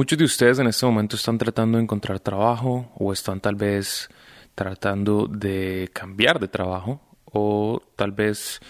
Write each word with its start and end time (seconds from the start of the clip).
Muchos 0.00 0.16
de 0.16 0.24
ustedes 0.24 0.58
en 0.58 0.66
este 0.66 0.86
momento 0.86 1.16
están 1.16 1.36
tratando 1.36 1.76
de 1.76 1.84
encontrar 1.84 2.20
trabajo 2.20 2.90
o 2.96 3.12
están 3.12 3.38
tal 3.38 3.54
vez 3.54 4.08
tratando 4.54 5.26
de 5.26 5.90
cambiar 5.92 6.40
de 6.40 6.48
trabajo 6.48 7.02
o 7.26 7.82
tal 7.96 8.12
vez 8.12 8.60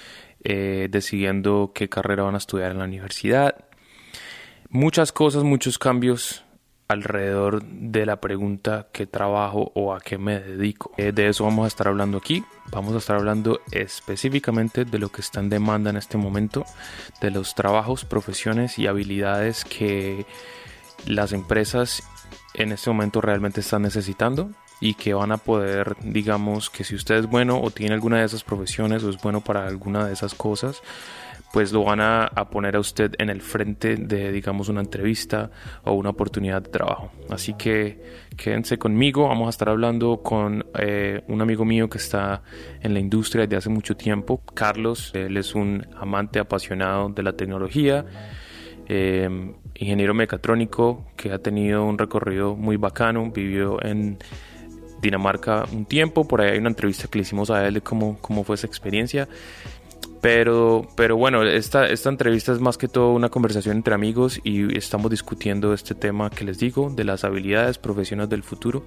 eh, 0.42 0.88
decidiendo 0.90 1.70
qué 1.72 1.88
carrera 1.88 2.24
van 2.24 2.34
a 2.34 2.38
estudiar 2.38 2.72
en 2.72 2.78
la 2.78 2.84
universidad. 2.84 3.54
Muchas 4.70 5.12
cosas, 5.12 5.44
muchos 5.44 5.78
cambios 5.78 6.42
alrededor 6.88 7.62
de 7.62 8.06
la 8.06 8.20
pregunta 8.20 8.88
qué 8.92 9.06
trabajo 9.06 9.70
o 9.76 9.94
a 9.94 10.00
qué 10.00 10.18
me 10.18 10.40
dedico. 10.40 10.90
Eh, 10.96 11.12
de 11.12 11.28
eso 11.28 11.44
vamos 11.44 11.66
a 11.66 11.68
estar 11.68 11.86
hablando 11.86 12.18
aquí. 12.18 12.42
Vamos 12.72 12.92
a 12.96 12.98
estar 12.98 13.14
hablando 13.14 13.60
específicamente 13.70 14.84
de 14.84 14.98
lo 14.98 15.10
que 15.10 15.20
está 15.20 15.38
en 15.38 15.48
demanda 15.48 15.90
en 15.90 15.96
este 15.96 16.18
momento, 16.18 16.64
de 17.20 17.30
los 17.30 17.54
trabajos, 17.54 18.04
profesiones 18.04 18.80
y 18.80 18.88
habilidades 18.88 19.64
que 19.64 20.26
las 21.06 21.32
empresas 21.32 22.02
en 22.54 22.72
este 22.72 22.90
momento 22.90 23.20
realmente 23.20 23.60
están 23.60 23.82
necesitando 23.82 24.50
y 24.80 24.94
que 24.94 25.12
van 25.14 25.30
a 25.30 25.36
poder, 25.36 25.96
digamos, 26.02 26.70
que 26.70 26.84
si 26.84 26.94
usted 26.94 27.16
es 27.16 27.26
bueno 27.26 27.60
o 27.60 27.70
tiene 27.70 27.94
alguna 27.94 28.18
de 28.18 28.24
esas 28.24 28.44
profesiones 28.44 29.04
o 29.04 29.10
es 29.10 29.20
bueno 29.20 29.42
para 29.42 29.66
alguna 29.66 30.06
de 30.06 30.14
esas 30.14 30.34
cosas, 30.34 30.82
pues 31.52 31.72
lo 31.72 31.82
van 31.82 32.00
a, 32.00 32.30
poner 32.50 32.76
a 32.76 32.80
usted 32.80 33.12
en 33.18 33.28
el 33.28 33.42
frente 33.42 33.96
de, 33.96 34.30
digamos, 34.30 34.68
una 34.68 34.80
entrevista 34.80 35.50
o 35.84 35.94
una 35.94 36.10
oportunidad 36.10 36.62
de 36.62 36.70
trabajo. 36.70 37.10
Así 37.28 37.54
que 37.54 38.00
quédense 38.36 38.78
conmigo, 38.78 39.28
vamos 39.28 39.48
a 39.48 39.50
estar 39.50 39.68
hablando 39.68 40.22
con 40.22 40.64
eh, 40.78 41.22
un 41.26 41.42
amigo 41.42 41.64
mío 41.64 41.90
que 41.90 41.98
está 41.98 42.42
en 42.80 42.94
la 42.94 43.00
industria 43.00 43.46
desde 43.46 43.56
hace 43.56 43.68
mucho 43.68 43.96
tiempo, 43.96 44.42
Carlos, 44.54 45.10
él 45.14 45.36
es 45.36 45.54
un 45.54 45.86
amante 45.98 46.38
apasionado 46.38 47.08
de 47.08 47.22
la 47.22 47.32
tecnología. 47.32 48.06
Eh, 48.88 49.28
ingeniero 49.80 50.14
mecatrónico 50.14 51.04
que 51.16 51.32
ha 51.32 51.38
tenido 51.38 51.84
un 51.84 51.98
recorrido 51.98 52.54
muy 52.54 52.76
bacano, 52.76 53.30
vivió 53.32 53.84
en 53.84 54.18
Dinamarca 55.02 55.64
un 55.72 55.86
tiempo, 55.86 56.28
por 56.28 56.40
ahí 56.40 56.52
hay 56.52 56.58
una 56.58 56.68
entrevista 56.68 57.08
que 57.08 57.18
le 57.18 57.22
hicimos 57.22 57.50
a 57.50 57.66
él 57.66 57.74
de 57.74 57.80
cómo, 57.80 58.18
cómo 58.20 58.44
fue 58.44 58.54
esa 58.54 58.66
experiencia 58.68 59.26
pero, 60.20 60.82
pero 60.96 61.16
bueno, 61.16 61.42
esta, 61.42 61.86
esta 61.86 62.10
entrevista 62.10 62.52
es 62.52 62.60
más 62.60 62.76
que 62.76 62.88
todo 62.88 63.12
una 63.12 63.30
conversación 63.30 63.76
entre 63.76 63.94
amigos 63.94 64.38
y 64.44 64.76
estamos 64.76 65.10
discutiendo 65.10 65.72
este 65.72 65.94
tema 65.94 66.28
que 66.28 66.44
les 66.44 66.58
digo, 66.58 66.90
de 66.90 67.04
las 67.04 67.24
habilidades 67.24 67.78
profesionales 67.78 68.28
del 68.28 68.42
futuro. 68.42 68.82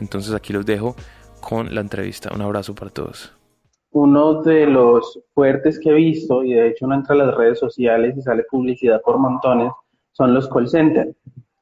Entonces 0.00 0.32
aquí 0.32 0.52
los 0.52 0.64
dejo 0.64 0.94
con 1.40 1.74
la 1.74 1.80
entrevista. 1.80 2.30
Un 2.32 2.42
abrazo 2.42 2.74
para 2.74 2.92
todos. 2.92 3.32
Uno 3.90 4.42
de 4.42 4.66
los 4.66 5.20
fuertes 5.34 5.80
que 5.80 5.90
he 5.90 5.94
visto, 5.94 6.44
y 6.44 6.52
de 6.52 6.68
hecho 6.68 6.84
uno 6.84 6.96
entra 6.96 7.14
a 7.14 7.18
las 7.18 7.34
redes 7.34 7.58
sociales 7.58 8.16
y 8.16 8.22
sale 8.22 8.44
publicidad 8.48 9.00
por 9.02 9.18
montones, 9.18 9.72
son 10.16 10.32
los 10.32 10.48
call 10.48 10.68
centers. 10.68 11.14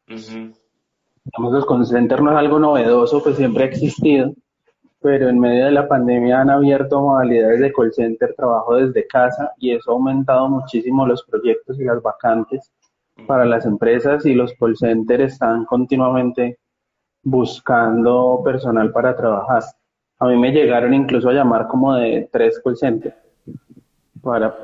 los 0.06 1.66
call 1.66 1.86
centers 1.86 2.22
no 2.22 2.30
es 2.30 2.36
algo 2.36 2.58
novedoso, 2.58 3.22
pues 3.22 3.36
siempre 3.36 3.64
ha 3.64 3.66
existido 3.66 4.32
pero 5.04 5.28
en 5.28 5.38
medio 5.38 5.66
de 5.66 5.70
la 5.70 5.86
pandemia 5.86 6.40
han 6.40 6.48
abierto 6.48 6.98
modalidades 6.98 7.60
de 7.60 7.70
call 7.74 7.92
center, 7.92 8.34
trabajo 8.34 8.76
desde 8.76 9.06
casa 9.06 9.52
y 9.58 9.72
eso 9.72 9.90
ha 9.90 9.94
aumentado 9.96 10.48
muchísimo 10.48 11.06
los 11.06 11.22
proyectos 11.24 11.78
y 11.78 11.84
las 11.84 12.00
vacantes 12.00 12.72
para 13.26 13.44
las 13.44 13.66
empresas 13.66 14.24
y 14.24 14.32
los 14.32 14.54
call 14.54 14.78
centers 14.78 15.34
están 15.34 15.66
continuamente 15.66 16.58
buscando 17.22 18.40
personal 18.42 18.92
para 18.92 19.14
trabajar. 19.14 19.62
A 20.20 20.26
mí 20.26 20.38
me 20.38 20.52
llegaron 20.52 20.94
incluso 20.94 21.28
a 21.28 21.34
llamar 21.34 21.68
como 21.68 21.94
de 21.96 22.26
tres 22.32 22.58
call 22.64 22.78
centers 22.78 23.23
para 24.24 24.56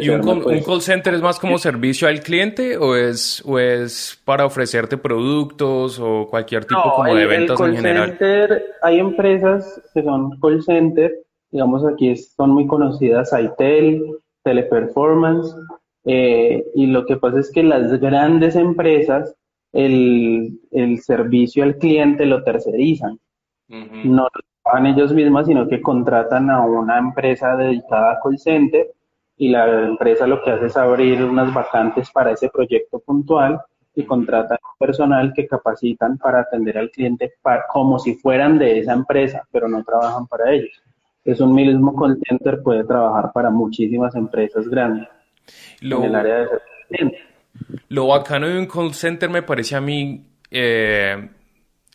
¿Y 0.00 0.10
un 0.10 0.22
call, 0.22 0.42
pues, 0.42 0.58
un 0.58 0.64
call, 0.64 0.82
center 0.82 1.14
es 1.14 1.22
más 1.22 1.40
como 1.40 1.58
servicio 1.58 2.06
al 2.06 2.20
cliente 2.20 2.76
o 2.76 2.94
es, 2.94 3.42
o 3.46 3.58
es 3.58 4.20
para 4.24 4.44
ofrecerte 4.44 4.96
productos 4.98 5.98
o 5.98 6.28
cualquier 6.28 6.64
tipo 6.66 6.82
como 6.94 7.14
de 7.14 7.26
ventas 7.26 7.58
en 7.60 7.76
general? 7.76 8.08
Center, 8.10 8.64
hay 8.82 9.00
empresas 9.00 9.80
que 9.92 10.02
son 10.02 10.38
call 10.40 10.62
center, 10.62 11.12
digamos 11.50 11.84
aquí 11.84 12.14
son 12.16 12.50
muy 12.50 12.66
conocidas, 12.66 13.32
ITEL, 13.32 14.04
Teleperformance, 14.44 15.54
eh, 16.04 16.64
y 16.74 16.86
lo 16.86 17.04
que 17.06 17.16
pasa 17.16 17.40
es 17.40 17.50
que 17.50 17.62
las 17.62 17.98
grandes 17.98 18.54
empresas 18.54 19.34
el, 19.72 20.60
el 20.70 21.00
servicio 21.00 21.62
al 21.62 21.76
cliente 21.76 22.26
lo 22.26 22.42
tercerizan. 22.42 23.18
No 23.68 24.24
lo 24.24 24.49
pagan 24.70 24.86
ellos 24.86 25.12
mismos, 25.12 25.46
sino 25.46 25.68
que 25.68 25.80
contratan 25.80 26.50
a 26.50 26.60
una 26.60 26.98
empresa 26.98 27.56
dedicada 27.56 28.12
a 28.12 28.20
call 28.20 28.38
center 28.38 28.86
y 29.36 29.48
la 29.48 29.86
empresa 29.86 30.26
lo 30.26 30.42
que 30.42 30.50
hace 30.50 30.66
es 30.66 30.76
abrir 30.76 31.22
unas 31.24 31.52
vacantes 31.52 32.10
para 32.10 32.32
ese 32.32 32.48
proyecto 32.50 32.98
puntual 33.00 33.60
y 33.94 34.04
contratan 34.04 34.58
personal 34.78 35.32
que 35.34 35.46
capacitan 35.46 36.18
para 36.18 36.40
atender 36.40 36.78
al 36.78 36.90
cliente 36.90 37.34
como 37.72 37.98
si 37.98 38.14
fueran 38.14 38.58
de 38.58 38.78
esa 38.78 38.92
empresa, 38.92 39.42
pero 39.50 39.68
no 39.68 39.82
trabajan 39.82 40.26
para 40.26 40.52
ellos. 40.52 40.82
Es 41.24 41.40
un 41.40 41.54
mismo 41.54 41.94
call 41.96 42.18
center 42.26 42.62
puede 42.62 42.84
trabajar 42.84 43.30
para 43.32 43.50
muchísimas 43.50 44.14
empresas 44.14 44.68
grandes 44.68 45.08
en 45.80 46.04
el 46.04 46.14
área 46.14 46.34
de 46.36 46.48
servicio. 46.88 47.18
Lo 47.88 48.06
bacano 48.06 48.48
de 48.48 48.58
un 48.58 48.66
call 48.66 48.94
center 48.94 49.28
me 49.28 49.42
parece 49.42 49.76
a 49.76 49.80
mí 49.80 50.24
eh, 50.50 51.28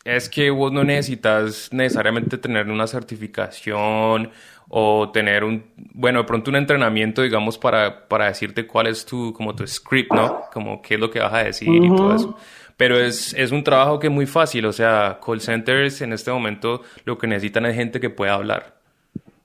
es 0.06 0.28
que 0.28 0.50
vos 0.50 0.70
no 0.70 0.84
necesitas 0.84 1.68
necesariamente 1.72 2.38
tener 2.38 2.70
una 2.70 2.86
certificación 2.86 4.30
o 4.68 5.10
tener 5.10 5.42
un, 5.42 5.64
bueno, 5.94 6.20
de 6.20 6.24
pronto 6.24 6.50
un 6.50 6.56
entrenamiento, 6.56 7.22
digamos, 7.22 7.58
para, 7.58 8.06
para 8.06 8.26
decirte 8.26 8.68
cuál 8.68 8.86
es 8.86 9.04
tu, 9.04 9.32
como 9.32 9.54
tu 9.56 9.66
script, 9.66 10.12
¿no? 10.12 10.42
Como 10.52 10.80
qué 10.80 10.94
es 10.94 11.00
lo 11.00 11.10
que 11.10 11.18
vas 11.18 11.34
a 11.34 11.38
decir 11.38 11.68
y 11.68 11.88
todo 11.88 12.14
eso. 12.14 12.36
Pero 12.76 13.00
es, 13.00 13.34
es 13.34 13.50
un 13.50 13.64
trabajo 13.64 13.98
que 13.98 14.06
es 14.06 14.12
muy 14.12 14.26
fácil, 14.26 14.66
o 14.66 14.72
sea, 14.72 15.18
call 15.24 15.40
centers 15.40 16.00
en 16.02 16.12
este 16.12 16.30
momento 16.30 16.82
lo 17.04 17.18
que 17.18 17.26
necesitan 17.26 17.66
es 17.66 17.74
gente 17.74 17.98
que 17.98 18.10
pueda 18.10 18.34
hablar. 18.34 18.76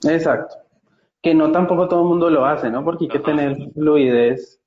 Exacto. 0.04 0.58
Que 1.24 1.34
no 1.34 1.52
tampoco 1.52 1.88
todo 1.88 2.02
el 2.04 2.08
mundo 2.08 2.30
lo 2.30 2.46
hace, 2.46 2.70
¿no? 2.70 2.84
Porque 2.84 3.06
hay 3.06 3.10
que 3.10 3.20
tener 3.20 3.58
fluidez 3.74 4.61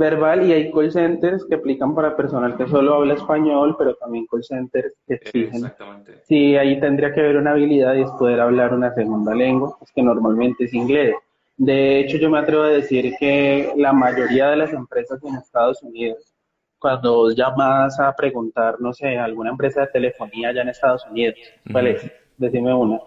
verbal 0.00 0.48
y 0.48 0.52
hay 0.52 0.72
call 0.72 0.90
centers 0.90 1.44
que 1.44 1.56
aplican 1.56 1.94
para 1.94 2.16
personal 2.16 2.56
que 2.56 2.66
solo 2.66 2.94
habla 2.94 3.14
español, 3.14 3.76
pero 3.78 3.94
también 3.96 4.26
call 4.26 4.42
centers 4.42 4.94
que 5.06 5.14
exigen. 5.14 5.56
Exactamente. 5.56 6.22
Sí, 6.26 6.56
ahí 6.56 6.80
tendría 6.80 7.12
que 7.12 7.20
haber 7.20 7.36
una 7.36 7.52
habilidad 7.52 7.94
y 7.94 8.02
es 8.02 8.10
poder 8.12 8.40
hablar 8.40 8.72
una 8.72 8.92
segunda 8.94 9.34
lengua, 9.34 9.76
que 9.94 10.02
normalmente 10.02 10.64
es 10.64 10.72
inglés. 10.74 11.14
De 11.58 12.00
hecho, 12.00 12.16
yo 12.16 12.30
me 12.30 12.38
atrevo 12.38 12.62
a 12.62 12.68
decir 12.68 13.14
que 13.20 13.72
la 13.76 13.92
mayoría 13.92 14.48
de 14.48 14.56
las 14.56 14.72
empresas 14.72 15.22
en 15.22 15.34
Estados 15.34 15.82
Unidos, 15.82 16.34
cuando 16.78 17.16
vos 17.16 17.36
llamas 17.36 18.00
a 18.00 18.10
preguntar, 18.16 18.76
no 18.80 18.94
sé, 18.94 19.18
alguna 19.18 19.50
empresa 19.50 19.82
de 19.82 19.88
telefonía 19.88 20.48
allá 20.48 20.62
en 20.62 20.70
Estados 20.70 21.04
Unidos, 21.10 21.34
¿cuál 21.70 21.88
es? 21.88 22.10
Decime 22.38 22.72
una. 22.72 22.98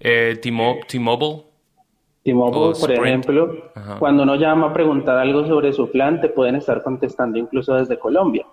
Eh, 0.00 0.38
T-Mobile. 0.40 1.53
T-Mobile, 2.24 2.80
por 2.80 2.90
ejemplo, 2.90 3.54
cuando 3.98 4.22
uno 4.22 4.36
llama 4.36 4.68
a 4.68 4.72
preguntar 4.72 5.18
algo 5.18 5.46
sobre 5.46 5.74
su 5.74 5.90
plan, 5.90 6.22
te 6.22 6.30
pueden 6.30 6.56
estar 6.56 6.82
contestando 6.82 7.38
incluso 7.38 7.74
desde 7.74 7.98
Colombia. 7.98 8.46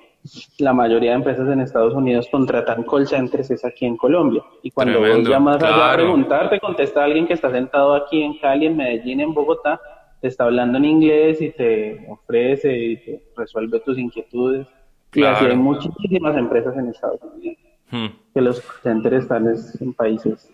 La 0.60 0.74
mayoría 0.74 1.12
de 1.12 1.16
empresas 1.16 1.48
en 1.48 1.62
Estados 1.62 1.94
Unidos 1.94 2.28
contratan 2.30 2.84
call 2.84 3.08
centers, 3.08 3.50
es 3.50 3.64
aquí 3.64 3.86
en 3.86 3.96
Colombia. 3.96 4.44
Y 4.62 4.72
cuando 4.72 5.00
vos 5.00 5.26
llamas 5.26 5.64
allá 5.64 5.92
a 5.92 5.96
preguntar, 5.96 6.50
te 6.50 6.60
contesta 6.60 7.06
alguien 7.06 7.26
que 7.26 7.34
está 7.34 7.50
sentado 7.50 7.96
aquí 7.96 8.22
en 8.22 8.38
Cali, 8.40 8.66
en 8.66 8.76
Medellín, 8.76 9.22
en 9.22 9.34
Bogotá, 9.34 9.80
te 10.20 10.28
está 10.28 10.44
hablando 10.44 10.78
en 10.78 10.86
inglés 10.86 11.42
y 11.42 11.52
te 11.52 12.06
ofrece 12.10 12.78
y 12.78 12.98
te 12.98 13.24
resuelve 13.38 13.80
tus 13.80 13.98
inquietudes. 13.98 14.68
Y 15.14 15.24
así 15.24 15.46
hay 15.46 15.56
muchísimas 15.56 16.36
empresas 16.36 16.78
en 16.78 16.90
Estados 16.90 17.22
Unidos. 17.36 17.58
Hmm. 17.90 18.08
Que 18.34 18.42
los 18.42 18.60
call 18.60 18.82
centers 18.84 19.24
están 19.24 19.48
en 19.80 19.94
países 19.94 20.52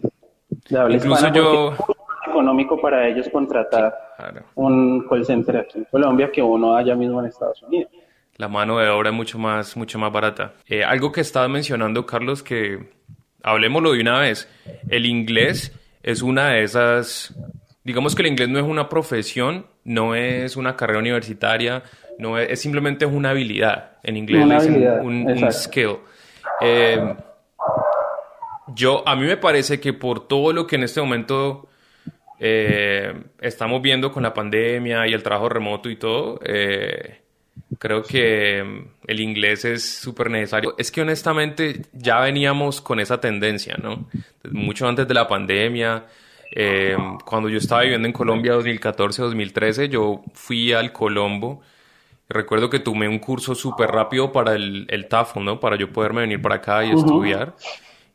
de 0.70 0.78
habla 0.78 0.96
Incluso 0.98 1.34
yo 1.34 1.74
económico 2.30 2.80
para 2.80 3.08
ellos 3.08 3.28
contratar 3.30 3.94
un 4.56 5.08
call 5.08 5.26
center 5.26 5.58
aquí 5.58 5.80
en 5.80 5.86
Colombia 5.86 6.32
que 6.32 6.42
uno 6.42 6.76
allá 6.76 6.96
mismo 6.96 7.20
en 7.20 7.28
Estados 7.28 7.62
Unidos. 7.64 7.92
La 8.38 8.48
mano 8.48 8.78
de 8.78 8.88
obra 8.90 9.10
es 9.10 9.16
mucho 9.16 9.40
más, 9.40 9.76
mucho 9.76 9.98
más 9.98 10.12
barata. 10.12 10.54
Eh, 10.68 10.84
algo 10.84 11.12
que 11.12 11.22
estaba 11.22 11.48
mencionando, 11.48 12.06
Carlos, 12.06 12.44
que 12.44 12.92
hablemoslo 13.42 13.94
de 13.94 14.02
una 14.02 14.20
vez. 14.20 14.48
El 14.90 15.08
inglés 15.08 15.74
es 16.04 16.22
una 16.22 16.50
de 16.50 16.64
esas. 16.64 17.34
Digamos 17.84 18.14
que 18.14 18.22
el 18.22 18.28
inglés 18.28 18.50
no 18.50 18.60
es 18.60 18.66
una 18.66 18.90
profesión, 18.90 19.66
no 19.84 20.14
es 20.14 20.56
una 20.56 20.76
carrera 20.76 21.00
universitaria, 21.00 21.82
no 22.20 22.38
es, 22.38 22.60
simplemente 22.60 23.06
una 23.08 23.32
habilidad. 23.32 23.98
En 24.04 24.18
inglés 24.18 24.68
un, 25.02 25.30
un, 25.32 25.52
skill. 25.52 25.98
Eh, 26.62 27.16
yo, 28.76 29.08
a 29.08 29.16
mí 29.16 29.26
me 29.26 29.38
parece 29.38 29.80
que 29.80 29.94
por 29.94 30.28
todo 30.28 30.54
lo 30.54 30.68
que 30.68 30.76
en 30.76 30.84
este 30.84 31.02
momento 31.02 31.67
eh, 32.40 33.14
estamos 33.40 33.82
viendo 33.82 34.12
con 34.12 34.24
la 34.24 34.34
pandemia 34.34 35.08
y 35.08 35.14
el 35.14 35.24
trabajo 35.24 35.50
remoto 35.50 35.90
y 35.90 35.96
todo, 35.96 36.40
eh, 36.44 37.22
creo 37.80 38.04
que 38.04 38.86
el 39.06 39.20
inglés 39.20 39.66
es 39.66 39.84
súper 39.84 40.30
necesario. 40.30 40.76
Es 40.78 40.92
que 40.92 41.02
honestamente 41.02 41.82
ya 41.94 42.20
veníamos 42.20 42.82
con 42.82 43.00
esa 43.00 43.20
tendencia, 43.20 43.78
¿no? 43.82 44.08
Mucho 44.52 44.88
antes 44.88 45.08
de 45.08 45.14
la 45.14 45.28
pandemia. 45.28 46.06
Eh, 46.56 46.96
cuando 47.26 47.50
yo 47.50 47.58
estaba 47.58 47.82
viviendo 47.82 48.08
en 48.08 48.14
Colombia 48.14 48.54
2014-2013, 48.56 49.90
yo 49.90 50.24
fui 50.34 50.74
al 50.74 50.92
Colombo 50.94 51.62
Recuerdo 52.30 52.70
que 52.70 52.80
tomé 52.80 53.08
un 53.08 53.20
curso 53.20 53.56
súper 53.56 53.90
rápido 53.90 54.32
para 54.34 54.54
el, 54.54 54.86
el 54.90 55.08
TAFO, 55.08 55.40
¿no? 55.40 55.60
Para 55.60 55.78
yo 55.78 55.94
poderme 55.94 56.22
venir 56.22 56.42
para 56.42 56.56
acá 56.56 56.84
y 56.84 56.92
estudiar. 56.92 57.56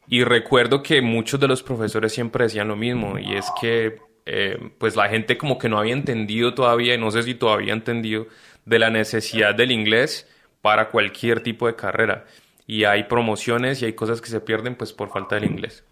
Y 0.06 0.24
recuerdo 0.24 0.82
que 0.82 1.00
muchos 1.00 1.40
de 1.40 1.48
los 1.48 1.62
profesores 1.62 2.12
siempre 2.12 2.44
decían 2.44 2.68
lo 2.68 2.76
mismo, 2.76 3.18
y 3.18 3.34
es 3.34 3.46
que 3.58 3.96
eh, 4.26 4.70
pues 4.78 4.96
la 4.96 5.08
gente 5.08 5.36
como 5.36 5.58
que 5.58 5.68
no 5.68 5.78
había 5.78 5.92
entendido 5.92 6.54
todavía, 6.54 6.94
y 6.94 6.98
no 6.98 7.10
sé 7.10 7.22
si 7.22 7.34
todavía 7.34 7.72
ha 7.72 7.76
entendido, 7.76 8.26
de 8.64 8.78
la 8.78 8.90
necesidad 8.90 9.54
del 9.54 9.72
inglés 9.72 10.28
para 10.60 10.88
cualquier 10.88 11.42
tipo 11.42 11.66
de 11.66 11.74
carrera. 11.74 12.24
Y 12.66 12.84
hay 12.84 13.04
promociones 13.04 13.82
y 13.82 13.86
hay 13.86 13.92
cosas 13.94 14.20
que 14.20 14.28
se 14.28 14.40
pierden 14.40 14.76
pues 14.76 14.92
por 14.92 15.10
falta 15.10 15.34
del 15.34 15.44
inglés. 15.44 15.84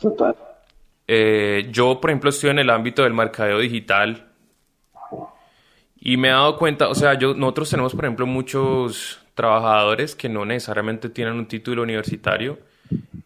Total. 0.00 0.36
Eh, 1.06 1.68
yo, 1.70 2.00
por 2.00 2.10
ejemplo, 2.10 2.30
estoy 2.30 2.50
en 2.50 2.58
el 2.58 2.70
ámbito 2.70 3.02
del 3.02 3.14
mercadeo 3.14 3.58
digital 3.58 4.28
y 6.00 6.16
me 6.16 6.28
he 6.28 6.30
dado 6.32 6.56
cuenta, 6.56 6.88
o 6.88 6.94
sea, 6.94 7.14
yo, 7.14 7.34
nosotros 7.34 7.70
tenemos, 7.70 7.94
por 7.94 8.04
ejemplo, 8.04 8.26
muchos 8.26 9.20
trabajadores 9.34 10.14
que 10.14 10.28
no 10.28 10.44
necesariamente 10.44 11.08
tienen 11.08 11.34
un 11.34 11.46
título 11.46 11.82
universitario 11.82 12.58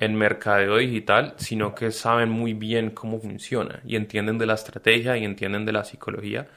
en 0.03 0.17
mercadeo 0.17 0.79
digital, 0.79 1.35
sino 1.37 1.77
que 1.77 1.93
saben 1.93 2.29
muy 2.29 2.55
bien 2.55 2.91
cómo 2.91 3.21
funciona 3.21 3.79
y 3.87 3.95
entienden 3.95 4.37
de 4.37 4.47
la 4.47 4.55
estrategia 4.55 5.17
y 5.17 5.25
entienden 5.25 5.65
de 5.65 5.71
la 5.71 5.85
psicología. 5.85 6.49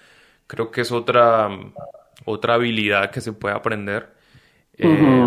Creo 0.47 0.71
que 0.71 0.81
es 0.81 0.91
otra, 0.91 1.47
otra 2.25 2.55
habilidad 2.55 3.11
que 3.11 3.21
se 3.21 3.33
puede 3.33 3.53
aprender. 3.53 4.07
Eh, 4.79 5.23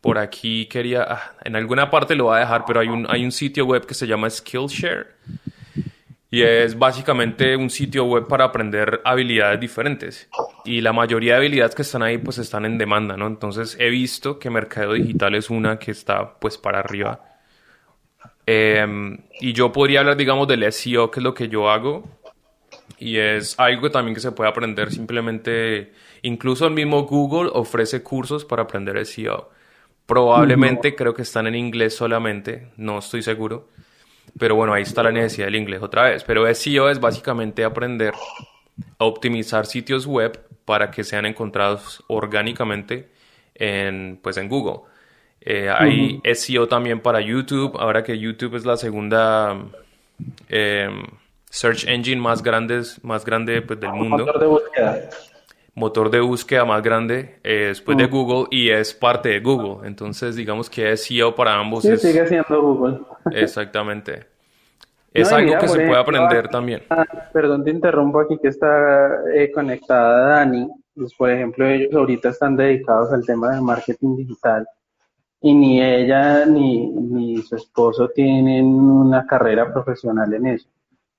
por 0.00 0.16
aquí 0.16 0.64
quería, 0.66 1.02
ah, 1.06 1.32
en 1.44 1.54
alguna 1.54 1.90
parte 1.90 2.14
lo 2.14 2.24
voy 2.24 2.36
a 2.36 2.40
dejar, 2.40 2.64
pero 2.64 2.80
hay 2.80 2.88
un, 2.88 3.06
hay 3.10 3.22
un 3.22 3.32
sitio 3.32 3.66
web 3.66 3.84
que 3.84 3.92
se 3.92 4.06
llama 4.06 4.30
Skillshare 4.30 5.08
y 6.30 6.42
es 6.42 6.78
básicamente 6.78 7.54
un 7.56 7.68
sitio 7.68 8.06
web 8.06 8.26
para 8.26 8.46
aprender 8.46 9.02
habilidades 9.04 9.60
diferentes. 9.60 10.28
Y 10.64 10.80
la 10.80 10.94
mayoría 10.94 11.34
de 11.34 11.40
habilidades 11.40 11.74
que 11.74 11.82
están 11.82 12.02
ahí 12.02 12.16
pues 12.16 12.38
están 12.38 12.64
en 12.64 12.78
demanda, 12.78 13.18
¿no? 13.18 13.26
Entonces 13.26 13.76
he 13.78 13.90
visto 13.90 14.38
que 14.38 14.48
mercado 14.48 14.94
digital 14.94 15.34
es 15.34 15.50
una 15.50 15.78
que 15.78 15.90
está 15.90 16.38
pues 16.40 16.56
para 16.56 16.80
arriba. 16.80 17.33
Em, 18.46 19.18
y 19.40 19.52
yo 19.52 19.72
podría 19.72 20.00
hablar, 20.00 20.16
digamos, 20.16 20.46
del 20.48 20.70
SEO, 20.72 21.10
que 21.10 21.20
es 21.20 21.24
lo 21.24 21.34
que 21.34 21.48
yo 21.48 21.70
hago. 21.70 22.04
Y 22.98 23.16
es 23.18 23.58
algo 23.58 23.90
también 23.90 24.14
que 24.14 24.20
se 24.20 24.32
puede 24.32 24.50
aprender 24.50 24.92
simplemente, 24.92 25.92
incluso 26.22 26.66
el 26.66 26.74
mismo 26.74 27.02
Google 27.04 27.50
ofrece 27.52 28.02
cursos 28.02 28.44
para 28.44 28.62
aprender 28.62 29.04
SEO. 29.04 29.50
Probablemente 30.06 30.94
creo 30.94 31.14
que 31.14 31.22
están 31.22 31.46
en 31.46 31.54
inglés 31.54 31.96
solamente, 31.96 32.68
no 32.76 32.98
estoy 32.98 33.22
seguro. 33.22 33.68
Pero 34.38 34.54
bueno, 34.54 34.74
ahí 34.74 34.82
está 34.82 35.02
la 35.02 35.12
necesidad 35.12 35.46
del 35.46 35.56
inglés 35.56 35.82
otra 35.82 36.04
vez. 36.04 36.24
Pero 36.24 36.52
SEO 36.52 36.90
es 36.90 37.00
básicamente 37.00 37.64
aprender 37.64 38.14
a 38.98 39.04
optimizar 39.04 39.66
sitios 39.66 40.06
web 40.06 40.40
para 40.64 40.90
que 40.90 41.04
sean 41.04 41.26
encontrados 41.26 42.02
orgánicamente 42.08 43.10
en, 43.54 44.18
pues 44.22 44.36
en 44.36 44.48
Google. 44.48 44.80
Eh, 45.46 45.68
hay 45.68 46.22
SEO 46.34 46.66
también 46.66 47.00
para 47.00 47.20
YouTube, 47.20 47.76
ahora 47.78 48.02
que 48.02 48.18
YouTube 48.18 48.54
es 48.54 48.64
la 48.64 48.78
segunda 48.78 49.54
em, 50.48 51.02
search 51.50 51.86
engine 51.86 52.20
más 52.20 52.42
grande, 52.42 52.80
más 53.02 53.26
grande 53.26 53.60
pues, 53.60 53.78
del 53.78 53.92
mundo. 53.92 54.24
Motor 54.24 54.40
de 54.40 54.46
búsqueda. 54.46 55.00
Motor 55.74 56.10
de 56.10 56.20
búsqueda 56.20 56.64
más 56.64 56.82
grande 56.82 57.40
eh, 57.42 57.66
después 57.68 57.98
de 57.98 58.06
Google 58.06 58.46
y 58.50 58.70
es 58.70 58.94
parte 58.94 59.28
de 59.28 59.40
Google. 59.40 59.86
Entonces, 59.86 60.34
digamos 60.34 60.70
que 60.70 60.96
SEO 60.96 61.34
para 61.34 61.58
ambos. 61.58 61.82
Sí, 61.82 61.94
sigue 61.98 62.26
siendo 62.26 62.62
Google. 62.62 63.00
Exactamente. 63.32 64.26
Es 65.12 65.30
algo 65.30 65.58
que 65.58 65.68
se 65.68 65.86
puede 65.86 66.00
aprender 66.00 66.48
también. 66.48 66.84
Ah, 66.88 67.04
perdón, 67.32 67.64
te 67.64 67.70
interrumpo 67.70 68.20
aquí 68.20 68.38
que 68.40 68.48
está 68.48 69.20
eh, 69.34 69.50
conectada 69.52 70.38
Dani. 70.38 70.68
Pues, 70.94 71.12
por 71.14 71.30
ejemplo, 71.30 71.66
ellos 71.66 71.92
ahorita 71.92 72.30
están 72.30 72.56
dedicados 72.56 73.12
al 73.12 73.26
tema 73.26 73.50
del 73.50 73.62
marketing 73.62 74.16
digital 74.16 74.66
y 75.44 75.54
ni 75.54 75.82
ella 75.82 76.46
ni, 76.46 76.88
ni 76.88 77.36
su 77.42 77.56
esposo 77.56 78.08
tienen 78.08 78.64
una 78.64 79.26
carrera 79.26 79.70
profesional 79.70 80.32
en 80.32 80.46
eso, 80.46 80.70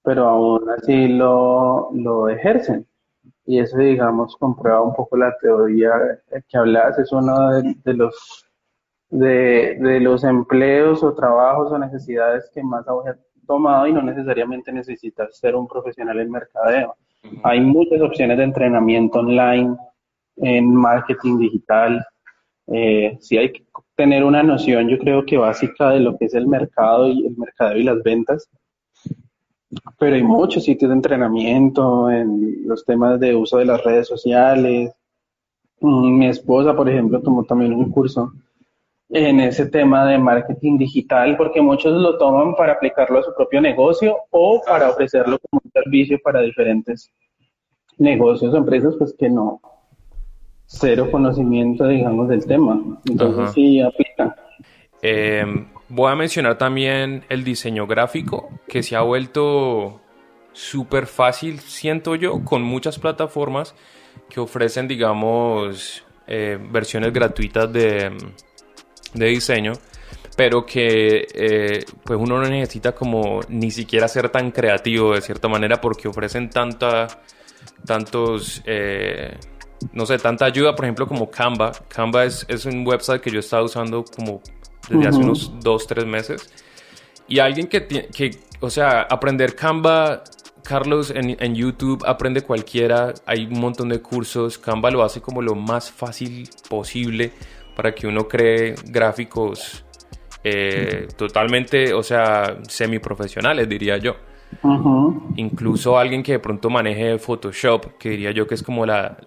pero 0.01 0.27
aún 0.27 0.67
así 0.71 1.07
lo, 1.09 1.91
lo 1.93 2.27
ejercen. 2.29 2.87
Y 3.45 3.59
eso, 3.59 3.77
digamos, 3.77 4.35
comprueba 4.37 4.81
un 4.81 4.95
poco 4.95 5.15
la 5.15 5.31
teoría 5.39 5.91
que 6.49 6.57
hablas, 6.57 6.97
es 6.97 7.11
uno 7.11 7.61
de 7.61 7.93
los 7.93 8.47
de, 9.11 9.77
de, 9.79 9.99
los 9.99 10.23
empleos 10.23 11.03
o 11.03 11.13
trabajos 11.13 11.71
o 11.71 11.77
necesidades 11.77 12.49
que 12.51 12.63
más 12.63 12.83
ha 12.87 13.15
tomado 13.45 13.85
y 13.85 13.93
no 13.93 14.01
necesariamente 14.01 14.71
necesitas 14.71 15.37
ser 15.37 15.55
un 15.55 15.67
profesional 15.67 16.19
en 16.19 16.31
mercadeo. 16.31 16.95
Hay 17.43 17.61
muchas 17.61 18.01
opciones 18.01 18.39
de 18.39 18.43
entrenamiento 18.45 19.19
online, 19.19 19.77
en 20.37 20.73
marketing 20.73 21.37
digital. 21.37 22.03
Eh, 22.67 23.15
sí 23.21 23.37
hay 23.37 23.51
que 23.51 23.64
tener 23.95 24.23
una 24.23 24.43
noción, 24.43 24.89
yo 24.89 24.97
creo 24.97 25.25
que 25.25 25.37
básica 25.37 25.91
de 25.91 25.99
lo 25.99 26.17
que 26.17 26.25
es 26.25 26.33
el 26.33 26.47
mercado 26.47 27.07
y 27.07 27.25
el 27.25 27.37
mercadeo 27.37 27.77
y 27.77 27.83
las 27.83 28.03
ventas. 28.03 28.49
Pero 29.97 30.15
hay 30.15 30.23
muchos 30.23 30.63
sitios 30.63 30.89
de 30.89 30.95
entrenamiento 30.95 32.09
en 32.09 32.67
los 32.67 32.85
temas 32.85 33.19
de 33.19 33.35
uso 33.35 33.57
de 33.57 33.65
las 33.65 33.83
redes 33.83 34.07
sociales. 34.07 34.91
Mm, 35.79 36.17
mi 36.17 36.27
esposa, 36.27 36.75
por 36.75 36.89
ejemplo, 36.89 37.21
tomó 37.21 37.43
también 37.43 37.73
un 37.73 37.89
curso 37.91 38.31
en 39.09 39.39
ese 39.39 39.67
tema 39.67 40.05
de 40.05 40.17
marketing 40.17 40.77
digital, 40.77 41.37
porque 41.37 41.61
muchos 41.61 41.93
lo 41.93 42.17
toman 42.17 42.55
para 42.55 42.73
aplicarlo 42.73 43.19
a 43.19 43.23
su 43.23 43.33
propio 43.35 43.61
negocio 43.61 44.17
o 44.31 44.61
para 44.65 44.89
ofrecerlo 44.89 45.39
como 45.39 45.61
un 45.63 45.71
servicio 45.71 46.19
para 46.23 46.41
diferentes 46.41 47.11
negocios 47.97 48.53
o 48.53 48.57
empresas, 48.57 48.95
pues 48.97 49.13
que 49.17 49.29
no, 49.29 49.61
cero 50.65 51.09
conocimiento, 51.11 51.87
digamos, 51.87 52.29
del 52.29 52.45
tema. 52.45 52.81
Entonces 53.05 53.51
sí 53.53 53.81
aplica. 53.81 54.35
Em, 55.01 55.67
voy 55.89 56.11
a 56.11 56.15
mencionar 56.15 56.57
también 56.57 57.23
el 57.29 57.43
diseño 57.43 57.87
gráfico, 57.87 58.49
que 58.67 58.83
se 58.83 58.95
ha 58.95 59.01
vuelto 59.01 60.01
súper 60.53 61.05
fácil, 61.05 61.59
siento 61.59 62.15
yo, 62.15 62.43
con 62.43 62.61
muchas 62.63 62.97
plataformas 62.97 63.75
que 64.29 64.39
ofrecen, 64.39 64.87
digamos, 64.87 66.03
eh, 66.27 66.57
versiones 66.71 67.11
gratuitas 67.13 67.71
de 67.71 68.11
de 69.15 69.27
diseño, 69.27 69.73
pero 70.35 70.65
que 70.65 71.27
eh, 71.33 71.85
pues 72.03 72.19
uno 72.19 72.39
no 72.39 72.47
necesita 72.47 72.93
como 72.93 73.39
ni 73.47 73.71
siquiera 73.71 74.07
ser 74.07 74.29
tan 74.29 74.51
creativo 74.51 75.15
de 75.15 75.21
cierta 75.21 75.47
manera 75.47 75.81
porque 75.81 76.07
ofrecen 76.07 76.49
tanta, 76.49 77.07
tantos, 77.85 78.61
eh, 78.65 79.37
no 79.93 80.05
sé, 80.05 80.17
tanta 80.17 80.45
ayuda, 80.45 80.75
por 80.75 80.85
ejemplo, 80.85 81.07
como 81.07 81.29
Canva. 81.29 81.71
Canva 81.87 82.25
es, 82.25 82.45
es 82.49 82.65
un 82.65 82.85
website 82.85 83.21
que 83.21 83.31
yo 83.31 83.39
estaba 83.39 83.63
usando 83.63 84.03
como 84.03 84.41
desde 84.89 85.07
hace 85.07 85.17
unos 85.19 85.51
dos, 85.59 85.87
tres 85.87 86.05
meses. 86.05 86.49
Y 87.27 87.39
alguien 87.39 87.67
que, 87.67 87.85
que, 87.87 88.31
o 88.59 88.69
sea, 88.69 89.01
aprender 89.01 89.55
Canva, 89.55 90.23
Carlos, 90.63 91.11
en, 91.11 91.37
en, 91.39 91.55
YouTube 91.55 92.03
aprende 92.05 92.41
cualquiera, 92.41 93.13
hay 93.25 93.45
un 93.45 93.59
montón 93.59 93.89
de 93.89 94.01
cursos, 94.01 94.57
Canva 94.57 94.91
lo 94.91 95.03
hace 95.03 95.21
como 95.21 95.41
lo 95.41 95.55
más 95.55 95.91
fácil 95.91 96.49
posible 96.69 97.31
para 97.75 97.93
que 97.93 98.07
uno 98.07 98.27
cree 98.27 98.75
gráficos 98.85 99.85
eh, 100.43 101.07
totalmente, 101.17 101.91
o 101.93 102.03
sea, 102.03 102.59
semiprofesionales, 102.67 103.67
diría 103.67 103.97
yo. 103.97 104.15
Incluso 105.35 105.97
alguien 105.97 106.23
que 106.23 106.33
de 106.33 106.39
pronto 106.39 106.69
maneje 106.69 107.19
Photoshop, 107.19 107.97
que 107.97 108.09
diría 108.09 108.31
yo 108.31 108.47
que 108.47 108.55
es 108.55 108.63
como 108.63 108.85
la, 108.85 109.17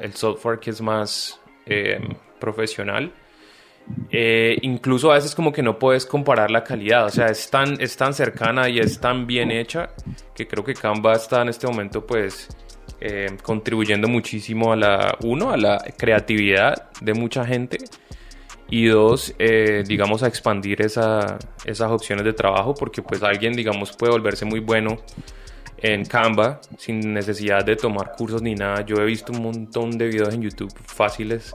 el 0.00 0.14
software 0.14 0.58
que 0.58 0.70
es 0.70 0.80
más 0.80 1.40
eh, 1.66 2.00
profesional. 2.38 3.12
Eh, 4.10 4.58
incluso 4.62 5.12
a 5.12 5.14
veces 5.14 5.34
como 5.34 5.52
que 5.52 5.62
no 5.62 5.78
puedes 5.78 6.06
comparar 6.06 6.50
la 6.50 6.64
calidad, 6.64 7.06
o 7.06 7.10
sea, 7.10 7.26
es 7.26 7.48
tan, 7.50 7.80
es 7.80 7.96
tan 7.96 8.14
cercana 8.14 8.68
y 8.68 8.80
es 8.80 9.00
tan 9.00 9.28
bien 9.28 9.52
hecha 9.52 9.90
que 10.34 10.48
creo 10.48 10.64
que 10.64 10.74
Canva 10.74 11.12
está 11.12 11.42
en 11.42 11.50
este 11.50 11.68
momento 11.68 12.04
pues 12.04 12.48
eh, 13.00 13.36
contribuyendo 13.44 14.08
muchísimo 14.08 14.72
a 14.72 14.76
la, 14.76 15.16
uno, 15.22 15.50
a 15.50 15.56
la 15.56 15.78
creatividad 15.96 16.90
de 17.00 17.14
mucha 17.14 17.44
gente 17.44 17.78
y 18.68 18.86
dos, 18.86 19.34
eh, 19.38 19.84
digamos, 19.86 20.22
a 20.22 20.28
expandir 20.28 20.82
esa, 20.82 21.38
esas 21.64 21.90
opciones 21.90 22.24
de 22.24 22.32
trabajo 22.32 22.74
porque 22.74 23.02
pues 23.02 23.22
alguien, 23.22 23.52
digamos, 23.52 23.96
puede 23.96 24.12
volverse 24.12 24.44
muy 24.44 24.60
bueno 24.60 24.98
en 25.78 26.04
Canva 26.04 26.60
sin 26.78 27.12
necesidad 27.12 27.64
de 27.64 27.76
tomar 27.76 28.12
cursos 28.16 28.42
ni 28.42 28.54
nada. 28.54 28.84
Yo 28.84 28.96
he 28.96 29.04
visto 29.04 29.32
un 29.32 29.42
montón 29.42 29.90
de 29.96 30.08
videos 30.08 30.34
en 30.34 30.42
YouTube 30.42 30.72
fáciles 30.84 31.54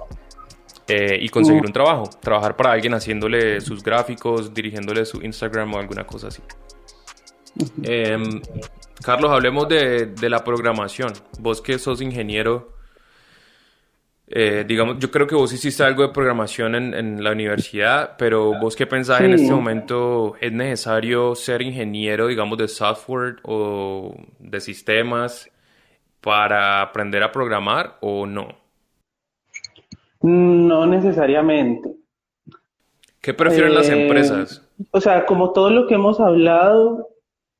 eh, 0.87 1.17
y 1.19 1.29
conseguir 1.29 1.65
un 1.65 1.73
trabajo, 1.73 2.09
trabajar 2.21 2.55
para 2.55 2.71
alguien 2.71 2.93
haciéndole 2.93 3.61
sus 3.61 3.83
gráficos, 3.83 4.53
dirigiéndole 4.53 5.05
su 5.05 5.21
Instagram 5.21 5.73
o 5.73 5.79
alguna 5.79 6.05
cosa 6.05 6.27
así. 6.27 6.41
Carlos, 9.03 9.31
hablemos 9.31 9.67
de, 9.67 10.13
la 10.29 10.43
programación. 10.43 11.13
Vos 11.39 11.61
que 11.61 11.79
sos 11.79 12.01
ingeniero, 12.01 12.70
eh, 14.33 14.65
digamos, 14.67 14.97
yo 14.99 15.11
creo 15.11 15.27
que 15.27 15.35
vos 15.35 15.53
hiciste 15.53 15.83
algo 15.83 16.03
de 16.03 16.09
programación 16.09 16.75
en, 16.75 17.23
la 17.23 17.31
universidad, 17.31 18.15
pero 18.17 18.59
vos 18.59 18.75
qué 18.75 18.87
pensás 18.87 19.21
en 19.21 19.33
este 19.33 19.51
momento, 19.51 20.35
¿es 20.39 20.51
necesario 20.51 21.35
ser 21.35 21.61
ingeniero, 21.61 22.27
digamos, 22.27 22.57
de 22.57 22.67
software 22.67 23.37
o 23.43 24.15
de 24.39 24.59
sistemas? 24.61 25.51
para 26.21 26.81
aprender 26.81 27.23
a 27.23 27.31
programar 27.31 27.97
o 27.99 28.25
no? 28.25 28.49
No 30.21 30.85
necesariamente. 30.85 31.91
¿Qué 33.19 33.33
prefieren 33.33 33.73
las 33.73 33.89
Eh, 33.89 34.03
empresas? 34.03 34.67
o 34.91 35.01
sea, 35.01 35.25
como 35.25 35.51
todo 35.51 35.69
lo 35.69 35.87
que 35.87 35.95
hemos 35.95 36.19
hablado, 36.19 37.09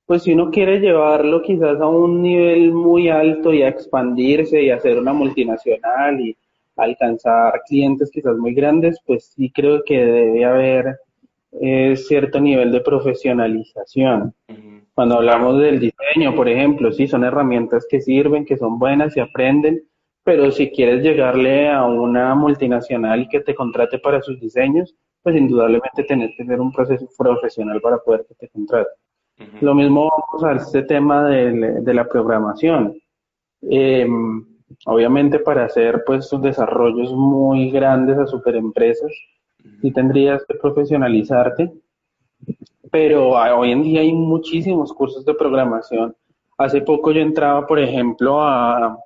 pues 0.06 0.24
si 0.24 0.34
uno 0.34 0.52
quiere 0.52 0.80
llevarlo 0.80 1.42
quizás 1.42 1.80
a 1.80 1.88
un 1.88 2.22
nivel 2.22 2.72
muy 2.72 3.10
alto 3.10 3.54
y 3.54 3.64
a 3.64 3.68
expandirse 3.68 4.62
y 4.62 4.70
hacer 4.70 4.98
una 4.98 5.14
multinacional 5.14 6.20
y 6.20 6.38
alcanzar 6.76 7.62
clientes 7.68 8.10
quizás 8.12 8.38
muy 8.38 8.54
grandes, 8.54 9.00
pues 9.06 9.34
sí 9.36 9.52
creo 9.52 9.84
que 9.86 10.04
debe 10.06 10.46
haber 10.46 10.98
eh, 11.60 11.96
cierto 11.98 12.40
nivel 12.40 12.72
de 12.72 12.82
profesionalización. 12.82 14.34
Cuando 14.94 15.16
hablamos 15.16 15.60
del 15.60 15.80
diseño, 15.80 16.36
por 16.36 16.48
ejemplo, 16.48 16.92
sí, 16.92 17.08
son 17.08 17.24
herramientas 17.24 17.86
que 17.90 18.02
sirven, 18.02 18.46
que 18.46 18.58
son 18.58 18.80
buenas 18.80 19.16
y 19.18 19.20
aprenden, 19.20 19.84
pero 20.24 20.52
si 20.52 20.70
quieres 20.72 21.04
llegarle 21.04 21.70
a 21.70 21.86
una 21.86 22.36
multinacional 22.36 23.28
que 23.30 23.42
te 23.42 23.56
contrate 23.56 24.00
para 24.00 24.22
sus 24.22 24.40
diseños, 24.40 24.96
pues 25.24 25.36
indudablemente 25.36 26.04
tenés 26.04 26.32
que 26.38 26.44
tener 26.44 26.60
un 26.60 26.72
proceso 26.72 27.08
profesional 27.18 27.82
para 27.82 27.98
poder 28.00 28.26
que 28.28 28.36
te 28.36 28.50
contrate. 28.50 28.92
Lo 29.60 29.74
mismo 29.74 30.10
vamos 30.10 30.44
a 30.44 30.62
este 30.62 30.84
tema 30.84 31.28
de 31.28 31.94
la 31.94 32.08
programación. 32.08 32.96
Eh, 33.62 34.08
obviamente 34.86 35.40
para 35.40 35.66
hacer 35.66 36.04
pues 36.06 36.28
sus 36.28 36.42
desarrollos 36.42 37.14
muy 37.14 37.72
grandes 37.72 38.18
a 38.18 38.28
superempresas, 38.28 39.12
sí 39.82 39.92
tendrías 39.92 40.44
que 40.46 40.56
profesionalizarte, 40.56 41.72
pero 42.92 43.32
hoy 43.32 43.72
en 43.72 43.84
día 43.84 44.02
hay 44.02 44.14
muchísimos 44.14 44.94
cursos 44.94 45.26
de 45.26 45.34
programación. 45.34 46.16
Hace 46.58 46.82
poco 46.82 47.12
yo 47.12 47.22
entraba, 47.22 47.66
por 47.66 47.80
ejemplo, 47.80 48.42
a, 48.42 48.98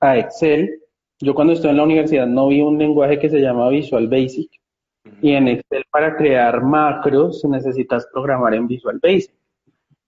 a 0.00 0.18
Excel. 0.18 0.82
Yo 1.18 1.34
cuando 1.34 1.52
estuve 1.52 1.70
en 1.70 1.78
la 1.78 1.84
universidad 1.84 2.26
no 2.26 2.48
vi 2.48 2.60
un 2.60 2.78
lenguaje 2.78 3.18
que 3.18 3.28
se 3.28 3.40
llama 3.40 3.68
Visual 3.68 4.08
Basic 4.08 4.50
y 5.22 5.32
en 5.32 5.48
Excel 5.48 5.84
para 5.90 6.16
crear 6.16 6.62
macros 6.62 7.44
necesitas 7.44 8.06
programar 8.12 8.54
en 8.54 8.66
Visual 8.66 8.98
Basic. 9.02 9.32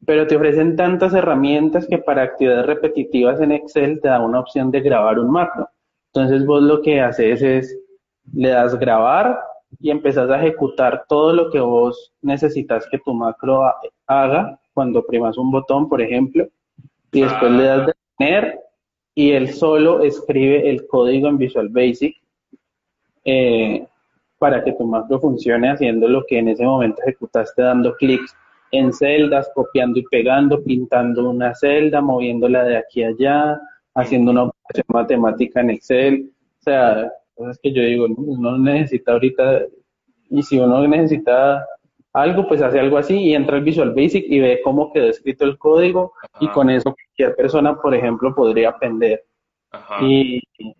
Pero 0.06 0.26
te 0.26 0.36
ofrecen 0.36 0.76
tantas 0.76 1.12
herramientas 1.12 1.86
que 1.86 1.98
para 1.98 2.22
actividades 2.22 2.66
repetitivas 2.66 3.40
en 3.40 3.52
Excel 3.52 4.00
te 4.00 4.08
da 4.08 4.20
una 4.20 4.40
opción 4.40 4.70
de 4.70 4.80
grabar 4.80 5.18
un 5.18 5.30
macro. 5.30 5.68
Entonces 6.12 6.46
vos 6.46 6.62
lo 6.62 6.80
que 6.82 7.00
haces 7.00 7.42
es 7.42 7.78
le 8.32 8.50
das 8.50 8.78
grabar 8.78 9.38
y 9.80 9.90
empezás 9.90 10.30
a 10.30 10.38
ejecutar 10.38 11.04
todo 11.08 11.32
lo 11.32 11.50
que 11.50 11.60
vos 11.60 12.12
necesitas 12.22 12.86
que 12.90 12.98
tu 12.98 13.12
macro 13.12 13.64
ha- 13.64 13.76
haga 14.06 14.58
cuando 14.72 15.04
primas 15.04 15.36
un 15.36 15.50
botón, 15.50 15.88
por 15.88 16.00
ejemplo, 16.00 16.46
y 17.12 17.22
después 17.22 17.50
le 17.50 17.64
das 17.64 17.86
detener 17.86 18.60
y 19.14 19.32
él 19.32 19.48
solo 19.52 20.02
escribe 20.02 20.70
el 20.70 20.86
código 20.86 21.28
en 21.28 21.38
Visual 21.38 21.68
Basic 21.70 22.14
eh, 23.24 23.86
para 24.38 24.62
que 24.62 24.72
tu 24.72 24.84
macro 24.84 25.18
funcione 25.20 25.70
haciendo 25.70 26.06
lo 26.08 26.24
que 26.26 26.38
en 26.38 26.48
ese 26.48 26.64
momento 26.64 27.02
ejecutaste 27.02 27.62
dando 27.62 27.94
clics 27.96 28.34
en 28.70 28.92
celdas, 28.92 29.50
copiando 29.54 29.98
y 29.98 30.02
pegando, 30.04 30.62
pintando 30.62 31.30
una 31.30 31.54
celda, 31.54 32.00
moviéndola 32.00 32.64
de 32.64 32.76
aquí 32.76 33.02
a 33.02 33.08
allá, 33.08 33.60
haciendo 33.94 34.30
una 34.32 34.44
operación 34.44 34.84
matemática 34.88 35.60
en 35.60 35.70
Excel. 35.70 36.30
O 36.60 36.62
sea, 36.62 37.12
cosas 37.34 37.58
que 37.62 37.72
yo 37.72 37.82
digo, 37.82 38.08
no, 38.08 38.14
uno 38.18 38.58
necesita 38.58 39.12
ahorita, 39.12 39.62
y 40.30 40.42
si 40.42 40.58
uno 40.58 40.86
necesita 40.86 41.64
algo, 42.12 42.46
pues 42.48 42.60
hace 42.62 42.80
algo 42.80 42.98
así 42.98 43.18
y 43.18 43.34
entra 43.34 43.56
al 43.56 43.62
Visual 43.64 43.94
Basic 43.94 44.24
y 44.28 44.40
ve 44.40 44.60
cómo 44.64 44.92
quedó 44.92 45.06
escrito 45.08 45.44
el 45.44 45.56
código 45.58 46.12
y 46.40 46.48
con 46.48 46.68
eso 46.70 46.94
cualquier 46.94 47.36
persona, 47.36 47.76
por 47.80 47.94
ejemplo, 47.94 48.34
podría 48.34 48.70
aprender 48.70 49.24
y, 50.02 50.42
y, 50.58 50.74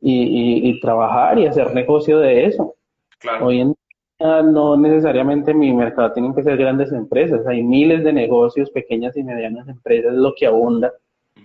y- 0.00 0.70
y 0.70 0.80
trabajar 0.80 1.38
y 1.38 1.46
hacer 1.46 1.74
negocio 1.74 2.18
de 2.20 2.46
eso. 2.46 2.74
claro. 3.18 3.46
Hoy 3.46 3.60
en 3.60 3.74
día 4.20 4.42
no 4.42 4.76
necesariamente 4.76 5.54
mi 5.54 5.72
mercado 5.72 6.12
tienen 6.12 6.34
que 6.34 6.42
ser 6.42 6.56
grandes 6.56 6.92
empresas, 6.92 7.46
hay 7.46 7.62
miles 7.62 8.04
de 8.04 8.12
negocios, 8.12 8.70
pequeñas 8.70 9.16
y 9.16 9.24
medianas 9.24 9.66
empresas, 9.68 10.12
lo 10.14 10.34
que 10.34 10.46
abunda, 10.46 10.92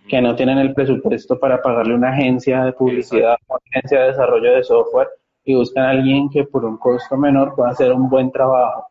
que 0.07 0.21
no 0.21 0.35
tienen 0.35 0.57
el 0.59 0.73
presupuesto 0.73 1.39
para 1.39 1.61
pagarle 1.61 1.95
una 1.95 2.09
agencia 2.09 2.63
de 2.63 2.73
publicidad, 2.73 3.37
una 3.47 3.59
agencia 3.71 4.01
de 4.01 4.07
desarrollo 4.07 4.53
de 4.53 4.63
software 4.63 5.09
y 5.43 5.55
buscan 5.55 5.85
a 5.85 5.89
alguien 5.91 6.29
que 6.29 6.43
por 6.43 6.65
un 6.65 6.77
costo 6.77 7.17
menor 7.17 7.55
pueda 7.55 7.69
hacer 7.69 7.91
un 7.91 8.09
buen 8.09 8.31
trabajo, 8.31 8.87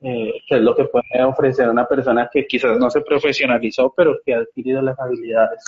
eh, 0.00 0.32
que 0.48 0.56
es 0.56 0.62
lo 0.62 0.74
que 0.74 0.84
puede 0.84 1.24
ofrecer 1.24 1.68
una 1.68 1.86
persona 1.86 2.28
que 2.32 2.46
quizás 2.46 2.78
no 2.78 2.90
se 2.90 3.00
profesionalizó, 3.00 3.92
pero 3.96 4.16
que 4.24 4.34
ha 4.34 4.38
adquirido 4.38 4.80
las 4.82 4.98
habilidades. 4.98 5.64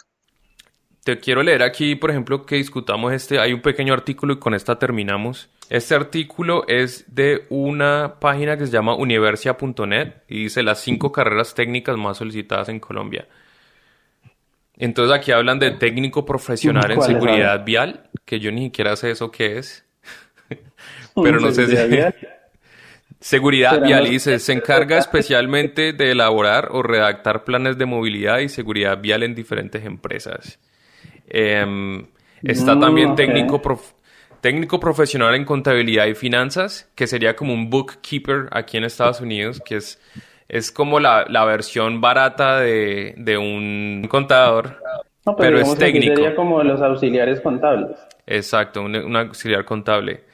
Te 1.05 1.19
quiero 1.19 1.43
leer 1.43 1.63
aquí, 1.63 1.95
por 1.95 2.11
ejemplo, 2.11 2.45
que 2.45 2.57
discutamos 2.57 3.13
este. 3.13 3.39
Hay 3.39 3.53
un 3.53 3.63
pequeño 3.63 3.95
artículo 3.95 4.35
y 4.35 4.39
con 4.39 4.55
esta 4.55 4.79
terminamos. 4.79 5.49
Este 5.71 5.95
artículo 5.95 6.65
es 6.69 7.05
de 7.15 7.47
una 7.49 8.17
página 8.21 8.57
que 8.59 8.67
se 8.67 8.73
llama 8.73 8.95
universia.net 8.97 10.15
y 10.29 10.43
dice 10.45 10.63
las 10.63 10.81
cinco 10.81 11.13
carreras 11.13 11.55
técnicas 11.55 11.97
más 11.97 12.19
solicitadas 12.19 12.69
en 12.69 12.81
Colombia. 12.81 13.27
Entonces 14.77 15.15
aquí 15.17 15.31
hablan 15.33 15.59
de 15.59 15.73
técnico 15.73 16.25
profesional 16.25 16.91
en 16.91 16.97
¿Cuáles 16.97 17.19
seguridad 17.19 17.65
vial, 17.65 18.09
que 18.25 18.41
yo 18.41 18.51
ni 18.51 18.65
siquiera 18.65 18.97
sé 18.97 19.11
eso 19.11 19.31
qué 19.31 19.59
es. 19.59 19.85
Pero 21.15 21.39
no 21.39 21.51
sé 21.53 21.67
si... 21.67 21.77
Seguridad 21.77 22.15
vial. 22.19 22.29
Seguridad 23.21 23.71
Serán 23.73 23.87
vial, 23.87 24.01
los- 24.05 24.11
dice, 24.11 24.39
se 24.39 24.53
encarga 24.53 24.97
especialmente 24.99 25.93
de 25.93 26.13
elaborar 26.13 26.69
o 26.73 26.83
redactar 26.83 27.45
planes 27.45 27.77
de 27.77 27.85
movilidad 27.85 28.39
y 28.39 28.49
seguridad 28.49 28.99
vial 29.01 29.23
en 29.23 29.35
diferentes 29.35 29.85
empresas. 29.85 30.59
Em, 31.31 32.07
está 32.43 32.75
Mm, 32.75 32.81
también 32.81 33.15
técnico, 33.15 33.63
prof- 33.63 33.93
técnico 34.41 34.81
profesional 34.81 35.35
en 35.35 35.45
contabilidad 35.45 36.07
y 36.07 36.15
finanzas, 36.15 36.91
que 36.95 37.07
sería 37.07 37.37
como 37.37 37.55
un 37.55 37.71
bookkeeper 37.71 38.49
aquí 38.51 38.77
en 38.77 38.85
Estados 38.85 39.21
Unidos, 39.21 39.61
que 39.65 39.77
es, 39.77 40.01
es 40.49 40.73
como 40.73 40.99
la, 41.01 41.25
la 41.29 41.45
versión 41.45 42.01
barata 42.01 42.59
de, 42.61 43.15
de 43.17 43.39
un 43.39 44.07
contador, 44.11 44.83
No, 45.25 45.37
pero 45.37 45.61
es 45.61 45.75
técnico. 45.77 46.15
Sería 46.17 46.35
como 46.35 46.63
los 46.65 46.81
auxiliares 46.83 47.41
contables. 47.41 47.97
Exacto, 48.27 48.83
un, 48.83 48.97
un 48.97 49.17
auxiliar 49.17 49.65
contable. 49.65 50.25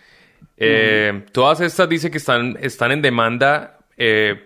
Eh, 0.56 1.24
Todas 1.32 1.60
estas 1.60 1.88
dice 1.88 2.10
que 2.10 2.18
están, 2.18 2.56
están 2.62 2.92
en 2.92 3.02
demanda 3.02 3.78
eh, 3.98 4.42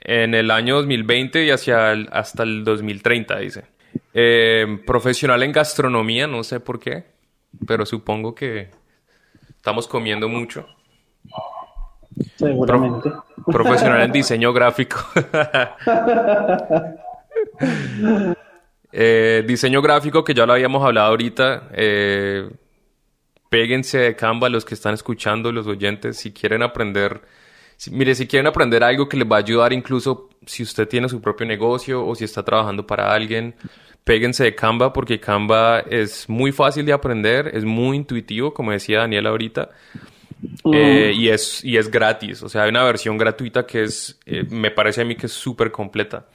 en 0.00 0.34
el 0.34 0.50
año 0.50 0.76
2020 0.76 1.44
y 1.44 1.50
hacia 1.50 1.92
el- 1.92 2.08
hasta 2.12 2.42
el 2.42 2.64
2030, 2.64 3.38
dice. 3.38 3.64
Eh, 4.14 4.82
profesional 4.86 5.42
en 5.42 5.52
gastronomía, 5.52 6.26
no 6.26 6.42
sé 6.44 6.60
por 6.60 6.78
qué, 6.80 7.04
pero 7.66 7.86
supongo 7.86 8.34
que 8.34 8.70
estamos 9.56 9.86
comiendo 9.86 10.28
mucho. 10.28 10.66
Seguramente. 12.36 13.10
Profesional 13.46 14.02
en 14.02 14.12
diseño 14.12 14.52
gráfico. 14.52 14.98
Eh, 18.90 19.44
diseño 19.46 19.82
gráfico 19.82 20.24
que 20.24 20.32
ya 20.32 20.46
lo 20.46 20.54
habíamos 20.54 20.82
hablado 20.82 21.08
ahorita. 21.08 21.68
eh, 21.72 22.48
péguense 23.50 23.98
de 23.98 24.16
Canva 24.16 24.48
los 24.48 24.64
que 24.64 24.74
están 24.74 24.94
escuchando, 24.94 25.52
los 25.52 25.66
oyentes, 25.66 26.16
si 26.16 26.32
quieren 26.32 26.62
aprender. 26.62 27.20
Si- 27.78 27.90
mire, 27.90 28.14
si 28.14 28.26
quieren 28.26 28.46
aprender 28.46 28.84
algo 28.84 29.08
que 29.08 29.16
les 29.16 29.26
va 29.26 29.36
a 29.36 29.38
ayudar, 29.38 29.72
incluso 29.72 30.28
si 30.44 30.62
usted 30.62 30.86
tiene 30.86 31.08
su 31.08 31.20
propio 31.22 31.46
negocio 31.46 32.04
o 32.06 32.14
si 32.14 32.24
está 32.24 32.42
trabajando 32.44 32.86
para 32.86 33.10
alguien, 33.14 33.54
péguense 34.04 34.44
de 34.44 34.54
Canva 34.54 34.92
porque 34.92 35.18
Canva 35.20 35.80
es 35.80 36.28
muy 36.28 36.52
fácil 36.52 36.84
de 36.84 36.92
aprender, 36.92 37.50
es 37.54 37.64
muy 37.64 37.96
intuitivo, 37.96 38.52
como 38.52 38.72
decía 38.72 38.98
Daniel 38.98 39.26
ahorita. 39.26 39.70
Eh, 40.72 41.12
y, 41.14 41.28
es, 41.30 41.64
y 41.64 41.76
es 41.78 41.90
gratis, 41.90 42.42
o 42.42 42.48
sea, 42.48 42.62
hay 42.64 42.70
una 42.70 42.84
versión 42.84 43.16
gratuita 43.16 43.66
que 43.66 43.84
es, 43.84 44.18
eh, 44.26 44.44
me 44.50 44.70
parece 44.70 45.00
a 45.00 45.04
mí 45.04 45.16
que 45.16 45.26
es 45.26 45.32
súper 45.32 45.70
completa. 45.70 46.26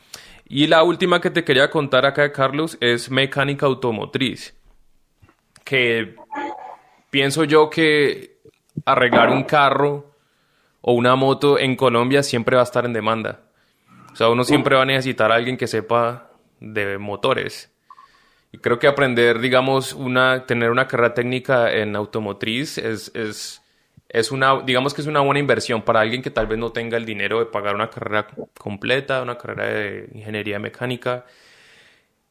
Y 0.47 0.67
la 0.67 0.83
última 0.83 1.21
que 1.21 1.29
te 1.29 1.43
quería 1.43 1.69
contar 1.69 2.05
acá, 2.05 2.31
Carlos, 2.31 2.77
es 2.81 3.09
mecánica 3.09 3.65
automotriz, 3.65 4.55
que 5.63 6.15
pienso 7.09 7.43
yo 7.43 7.69
que 7.69 8.37
arreglar 8.85 9.29
un 9.29 9.43
carro 9.43 10.12
o 10.85 10.91
una 10.91 11.15
moto 11.15 11.57
en 11.57 11.77
Colombia 11.77 12.23
siempre 12.23 12.57
va 12.57 12.61
a 12.61 12.65
estar 12.65 12.85
en 12.85 12.91
demanda. 12.91 13.39
O 14.11 14.15
sea, 14.15 14.29
uno 14.29 14.43
siempre 14.43 14.75
va 14.75 14.81
a 14.81 14.85
necesitar 14.85 15.31
a 15.31 15.35
alguien 15.35 15.55
que 15.55 15.65
sepa 15.65 16.29
de 16.59 16.97
motores. 16.97 17.71
Y 18.51 18.57
creo 18.57 18.79
que 18.79 18.87
aprender, 18.87 19.39
digamos, 19.39 19.93
una, 19.93 20.45
tener 20.45 20.69
una 20.69 20.85
carrera 20.87 21.13
técnica 21.13 21.71
en 21.71 21.95
automotriz 21.95 22.77
es, 22.77 23.11
es, 23.15 23.61
es 24.09 24.31
una, 24.31 24.61
digamos 24.61 24.93
que 24.93 24.99
es 24.99 25.07
una 25.07 25.21
buena 25.21 25.39
inversión 25.39 25.81
para 25.83 26.01
alguien 26.01 26.21
que 26.21 26.29
tal 26.29 26.47
vez 26.47 26.59
no 26.59 26.73
tenga 26.73 26.97
el 26.97 27.05
dinero 27.05 27.39
de 27.39 27.45
pagar 27.45 27.75
una 27.75 27.89
carrera 27.89 28.27
completa, 28.59 29.21
una 29.21 29.37
carrera 29.37 29.65
de 29.65 30.09
ingeniería 30.13 30.59
mecánica, 30.59 31.25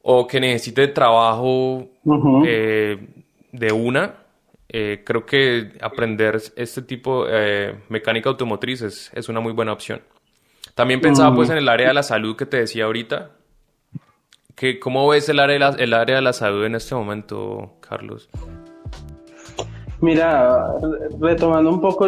o 0.03 0.27
que 0.27 0.39
necesite 0.39 0.87
trabajo 0.89 1.89
Ujú. 2.03 2.43
eh, 2.45 2.99
de 3.51 3.71
una. 3.71 4.22
Eh, 4.69 5.03
creo 5.05 5.25
que 5.25 5.77
aprender 5.81 6.41
este 6.55 6.81
tipo 6.81 7.25
de 7.25 7.75
mecánica 7.89 8.29
automotriz 8.29 8.81
es, 8.81 9.11
es 9.13 9.29
una 9.29 9.39
muy 9.39 9.53
buena 9.53 9.73
opción. 9.73 10.01
También 10.75 11.01
pensaba 11.01 11.35
pues 11.35 11.49
en 11.49 11.57
el 11.57 11.69
área 11.69 11.89
de 11.89 11.93
la 11.93 12.03
salud 12.03 12.35
que 12.35 12.45
te 12.45 12.57
decía 12.57 12.85
ahorita, 12.85 13.31
¿Qué, 14.55 14.79
¿Cómo 14.79 15.07
ves 15.07 15.27
el 15.29 15.39
área, 15.39 15.57
la, 15.57 15.69
el 15.69 15.93
área 15.93 16.17
de 16.17 16.21
la 16.21 16.33
salud 16.33 16.63
en 16.65 16.75
este 16.75 16.93
momento, 16.93 17.73
Carlos? 17.79 18.29
Mira, 19.99 20.73
retomando 21.19 21.69
un 21.71 21.81
poco 21.81 22.07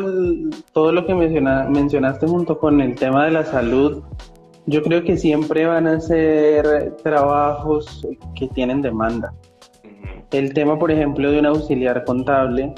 todo 0.73 0.91
lo 0.91 1.05
que 1.07 1.15
menciona, 1.15 1.65
mencionaste 1.69 2.27
junto 2.27 2.59
con 2.59 2.81
el 2.81 2.93
tema 2.95 3.25
de 3.25 3.31
la 3.31 3.45
salud, 3.45 4.03
yo 4.67 4.83
creo 4.83 5.03
que 5.03 5.17
siempre 5.17 5.65
van 5.65 5.87
a 5.87 5.99
ser 5.99 6.95
trabajos 7.03 8.05
que 8.35 8.47
tienen 8.49 8.81
demanda. 8.81 9.33
El 10.37 10.53
tema, 10.53 10.77
por 10.77 10.91
ejemplo, 10.91 11.31
de 11.31 11.39
un 11.39 11.45
auxiliar 11.45 12.03
contable 12.03 12.73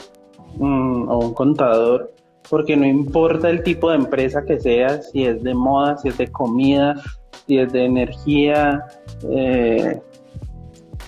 mm, 0.58 1.10
o 1.10 1.20
un 1.20 1.34
contador, 1.34 2.14
porque 2.50 2.78
no 2.78 2.86
importa 2.86 3.50
el 3.50 3.64
tipo 3.64 3.90
de 3.90 3.98
empresa 3.98 4.44
que 4.46 4.60
sea, 4.60 5.02
si 5.02 5.26
es 5.26 5.44
de 5.44 5.54
moda, 5.54 5.98
si 5.98 6.10
es 6.10 6.18
de 6.18 6.28
comida, 6.28 6.96
si 7.46 7.58
es 7.58 7.72
de 7.74 7.86
energía, 7.86 8.86
eh, 9.30 10.00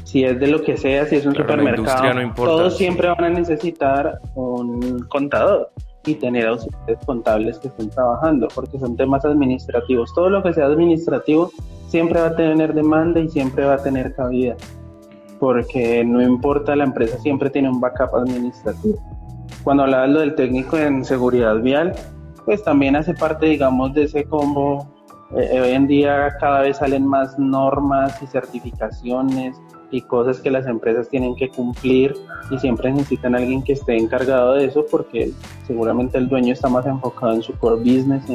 si 0.04 0.24
es 0.24 0.40
de 0.40 0.48
lo 0.48 0.64
que 0.64 0.76
sea, 0.76 1.06
si 1.06 1.18
es 1.18 1.26
un 1.26 1.36
supermercado, 1.36 2.34
todos 2.36 2.78
siempre 2.78 3.10
van 3.10 3.24
a 3.24 3.30
necesitar 3.30 4.20
un 4.36 5.06
contador 5.10 5.70
y 6.06 6.16
tener 6.16 6.48
auxiliares 6.48 6.98
contables 7.06 7.60
que 7.60 7.68
estén 7.68 7.90
trabajando, 7.90 8.48
porque 8.56 8.80
son 8.80 8.96
temas 8.96 9.24
administrativos. 9.26 10.14
Todo 10.16 10.30
lo 10.30 10.42
que 10.42 10.54
sea 10.54 10.66
administrativo 10.66 11.52
siempre 11.88 12.20
va 12.20 12.28
a 12.28 12.36
tener 12.36 12.74
demanda 12.74 13.20
y 13.20 13.30
siempre 13.30 13.66
va 13.66 13.76
a 13.76 13.84
tener 13.84 14.16
cabida, 14.16 14.56
porque 15.40 16.04
no 16.04 16.22
importa 16.22 16.76
la 16.76 16.84
empresa, 16.84 17.18
siempre 17.20 17.50
tiene 17.50 17.70
un 17.70 17.80
backup 17.80 18.16
administrativo. 18.16 19.00
Cuando 19.64 19.84
hablabas 19.84 20.10
lo 20.10 20.20
del 20.22 20.36
técnico 20.36 20.78
en 20.78 21.04
seguridad 21.04 21.60
vial, 21.62 21.94
pues 22.46 22.64
también 22.64 22.96
hace 22.96 23.14
parte, 23.14 23.46
digamos, 23.46 23.94
de 23.94 24.04
ese 24.04 24.24
combo. 24.26 24.88
Eh, 25.36 25.62
hoy 25.62 25.72
en 25.72 25.88
día 25.88 26.36
cada 26.40 26.62
vez 26.62 26.78
salen 26.78 27.06
más 27.06 27.38
normas 27.38 28.22
y 28.24 28.28
certificaciones 28.28 29.56
y 29.92 30.02
cosas 30.02 30.40
que 30.40 30.50
las 30.50 30.66
empresas 30.66 31.10
tienen 31.10 31.36
que 31.36 31.50
cumplir 31.50 32.16
y 32.50 32.58
siempre 32.58 32.92
necesitan 32.92 33.36
a 33.36 33.38
alguien 33.38 33.64
que 33.64 33.74
esté 33.74 33.98
encargado 33.98 34.54
de 34.54 34.66
eso 34.66 34.86
porque 34.90 35.32
seguramente 35.68 36.18
el 36.18 36.28
dueño 36.28 36.54
está 36.54 36.70
más 36.70 36.86
enfocado 36.86 37.34
en 37.34 37.42
su 37.44 37.54
core 37.60 37.78
business, 37.78 38.28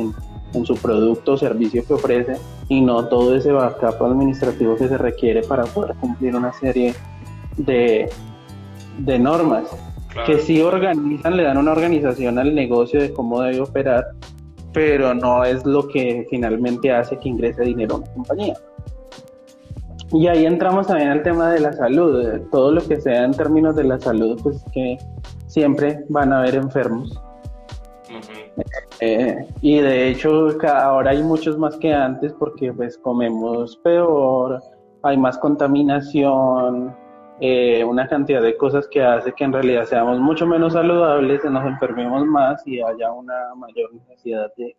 su 0.62 0.74
producto 0.76 1.32
o 1.32 1.36
servicio 1.36 1.84
que 1.86 1.94
ofrece 1.94 2.36
y 2.68 2.80
no 2.80 3.06
todo 3.06 3.34
ese 3.34 3.52
backup 3.52 4.02
administrativo 4.02 4.76
que 4.76 4.88
se 4.88 4.98
requiere 4.98 5.42
para 5.42 5.64
poder 5.64 5.94
cumplir 5.96 6.36
una 6.36 6.52
serie 6.52 6.94
de, 7.56 8.10
de 8.98 9.18
normas 9.18 9.64
que 10.26 10.38
sí 10.38 10.62
organizan, 10.62 11.36
le 11.36 11.42
dan 11.42 11.58
una 11.58 11.72
organización 11.72 12.38
al 12.38 12.54
negocio 12.54 13.00
de 13.00 13.12
cómo 13.12 13.40
debe 13.40 13.60
operar, 13.60 14.06
pero 14.72 15.14
no 15.14 15.44
es 15.44 15.64
lo 15.66 15.88
que 15.88 16.26
finalmente 16.30 16.92
hace 16.92 17.18
que 17.18 17.28
ingrese 17.28 17.62
dinero 17.64 17.96
a 17.96 17.98
una 17.98 18.12
compañía. 18.12 18.54
Y 20.12 20.28
ahí 20.28 20.46
entramos 20.46 20.86
también 20.86 21.08
al 21.08 21.22
tema 21.22 21.52
de 21.52 21.60
la 21.60 21.72
salud. 21.72 22.40
Todo 22.52 22.70
lo 22.70 22.86
que 22.86 23.00
sea 23.00 23.24
en 23.24 23.32
términos 23.32 23.74
de 23.74 23.84
la 23.84 23.98
salud, 23.98 24.38
pues 24.42 24.62
que 24.72 24.96
siempre 25.48 26.04
van 26.08 26.32
a 26.32 26.38
haber 26.38 26.54
enfermos. 26.54 27.20
Eh, 29.00 29.46
y 29.60 29.80
de 29.80 30.08
hecho 30.08 30.50
ahora 30.68 31.10
hay 31.10 31.22
muchos 31.22 31.58
más 31.58 31.76
que 31.76 31.92
antes 31.92 32.32
porque 32.34 32.72
pues 32.72 32.96
comemos 32.98 33.76
peor, 33.78 34.62
hay 35.02 35.16
más 35.16 35.36
contaminación, 35.38 36.94
eh, 37.40 37.82
una 37.84 38.06
cantidad 38.08 38.40
de 38.40 38.56
cosas 38.56 38.86
que 38.88 39.02
hace 39.02 39.32
que 39.32 39.44
en 39.44 39.52
realidad 39.52 39.84
seamos 39.86 40.20
mucho 40.20 40.46
menos 40.46 40.74
saludables, 40.74 41.44
nos 41.44 41.66
enfermemos 41.66 42.24
más 42.24 42.64
y 42.66 42.80
haya 42.80 43.10
una 43.10 43.54
mayor 43.56 43.92
necesidad 43.92 44.52
de, 44.56 44.76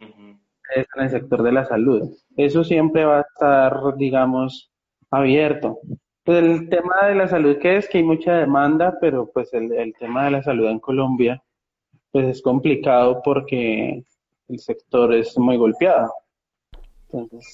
en 0.00 1.02
el 1.02 1.10
sector 1.10 1.42
de 1.42 1.52
la 1.52 1.64
salud. 1.64 2.10
Eso 2.36 2.64
siempre 2.64 3.04
va 3.04 3.18
a 3.18 3.22
estar, 3.22 3.96
digamos, 3.96 4.70
abierto. 5.10 5.78
Pues 6.24 6.42
el 6.42 6.68
tema 6.68 7.06
de 7.06 7.14
la 7.14 7.28
salud 7.28 7.56
que 7.58 7.76
es 7.78 7.88
que 7.88 7.98
hay 7.98 8.04
mucha 8.04 8.34
demanda, 8.34 8.98
pero 9.00 9.30
pues 9.32 9.52
el, 9.54 9.94
tema 9.98 10.26
de 10.26 10.30
la 10.32 10.42
salud 10.42 10.66
en 10.68 10.78
Colombia 10.78 11.42
pues 12.10 12.26
es 12.26 12.42
complicado 12.42 13.20
porque 13.22 14.02
el 14.48 14.58
sector 14.58 15.14
es 15.14 15.36
muy 15.38 15.56
golpeado. 15.56 16.12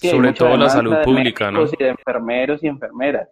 Sobre 0.01 0.33
todo 0.33 0.57
la 0.57 0.69
salud 0.69 0.97
pública, 1.05 1.51
¿no? 1.51 1.65
Y 1.65 1.77
de 1.79 1.89
enfermeros 1.91 2.63
y 2.63 2.67
enfermeras, 2.67 3.29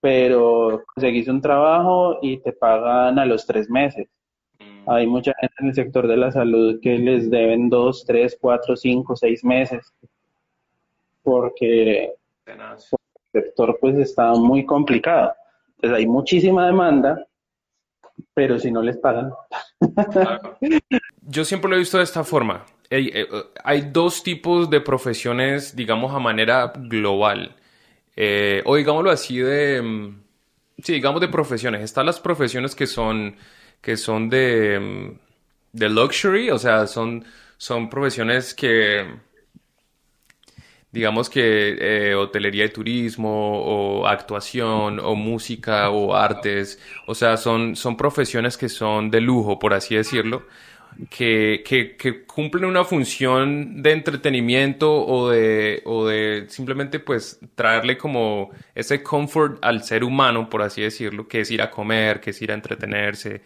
pero 0.00 0.82
conseguís 0.94 1.28
un 1.28 1.40
trabajo 1.40 2.18
y 2.22 2.38
te 2.38 2.52
pagan 2.52 3.18
a 3.18 3.26
los 3.26 3.46
tres 3.46 3.68
meses. 3.68 4.08
Hay 4.86 5.06
mucha 5.06 5.34
gente 5.38 5.54
en 5.58 5.66
el 5.68 5.74
sector 5.74 6.06
de 6.06 6.16
la 6.16 6.32
salud 6.32 6.80
que 6.80 6.98
les 6.98 7.30
deben 7.30 7.68
dos, 7.68 8.06
tres, 8.06 8.38
cuatro, 8.40 8.74
cinco, 8.74 9.14
seis 9.14 9.44
meses, 9.44 9.92
porque, 11.22 12.14
el 12.46 12.58
sector 13.30 13.76
pues 13.78 13.98
está 13.98 14.32
muy 14.32 14.64
complicado. 14.64 15.34
Entonces 15.76 15.98
hay 15.98 16.06
muchísima 16.06 16.66
demanda, 16.66 17.26
pero 18.32 18.58
si 18.58 18.72
no 18.72 18.80
les 18.80 18.96
pagan. 18.96 19.30
Yo 21.22 21.44
siempre 21.44 21.70
lo 21.70 21.76
he 21.76 21.80
visto 21.80 21.98
de 21.98 22.04
esta 22.04 22.24
forma. 22.24 22.64
Eh, 22.90 23.26
hay, 23.64 23.90
dos 23.92 24.22
tipos 24.22 24.70
de 24.70 24.80
profesiones, 24.80 25.76
digamos, 25.76 26.14
a 26.14 26.18
manera 26.18 26.72
global. 26.74 27.56
Eh, 28.16 28.62
o 28.64 28.76
digámoslo 28.76 29.10
así 29.10 29.38
de... 29.38 29.82
Mm, 29.82 30.22
sí, 30.82 30.94
digamos 30.94 31.20
de 31.20 31.28
profesiones. 31.28 31.82
Están 31.82 32.06
las 32.06 32.18
profesiones 32.20 32.74
que 32.74 32.86
son 32.86 33.36
que 33.80 33.96
son 33.96 34.28
de, 34.28 35.16
de 35.72 35.88
luxury, 35.88 36.50
o 36.50 36.58
sea, 36.58 36.86
son, 36.86 37.24
son 37.56 37.88
profesiones 37.88 38.54
que, 38.54 39.06
digamos 40.92 41.28
que 41.28 41.76
eh, 41.80 42.14
hotelería 42.14 42.64
y 42.64 42.70
turismo, 42.70 43.60
o 43.62 44.06
actuación, 44.06 45.00
o 45.00 45.14
música, 45.14 45.90
o 45.90 46.14
artes, 46.14 46.80
o 47.06 47.14
sea, 47.14 47.36
son, 47.36 47.76
son 47.76 47.96
profesiones 47.96 48.56
que 48.56 48.68
son 48.68 49.10
de 49.10 49.20
lujo, 49.20 49.58
por 49.58 49.74
así 49.74 49.94
decirlo, 49.96 50.46
que, 51.10 51.62
que, 51.64 51.96
que, 51.96 52.24
cumplen 52.24 52.64
una 52.64 52.84
función 52.84 53.82
de 53.82 53.92
entretenimiento 53.92 55.06
o 55.06 55.30
de, 55.30 55.82
o 55.84 56.06
de 56.06 56.46
simplemente 56.48 56.98
pues 56.98 57.38
traerle 57.54 57.96
como 57.96 58.50
ese 58.74 59.02
comfort 59.02 59.58
al 59.62 59.84
ser 59.84 60.04
humano, 60.04 60.48
por 60.50 60.62
así 60.62 60.82
decirlo, 60.82 61.28
que 61.28 61.40
es 61.40 61.50
ir 61.50 61.62
a 61.62 61.70
comer, 61.70 62.20
que 62.20 62.30
es 62.30 62.42
ir 62.42 62.50
a 62.50 62.54
entretenerse, 62.54 63.42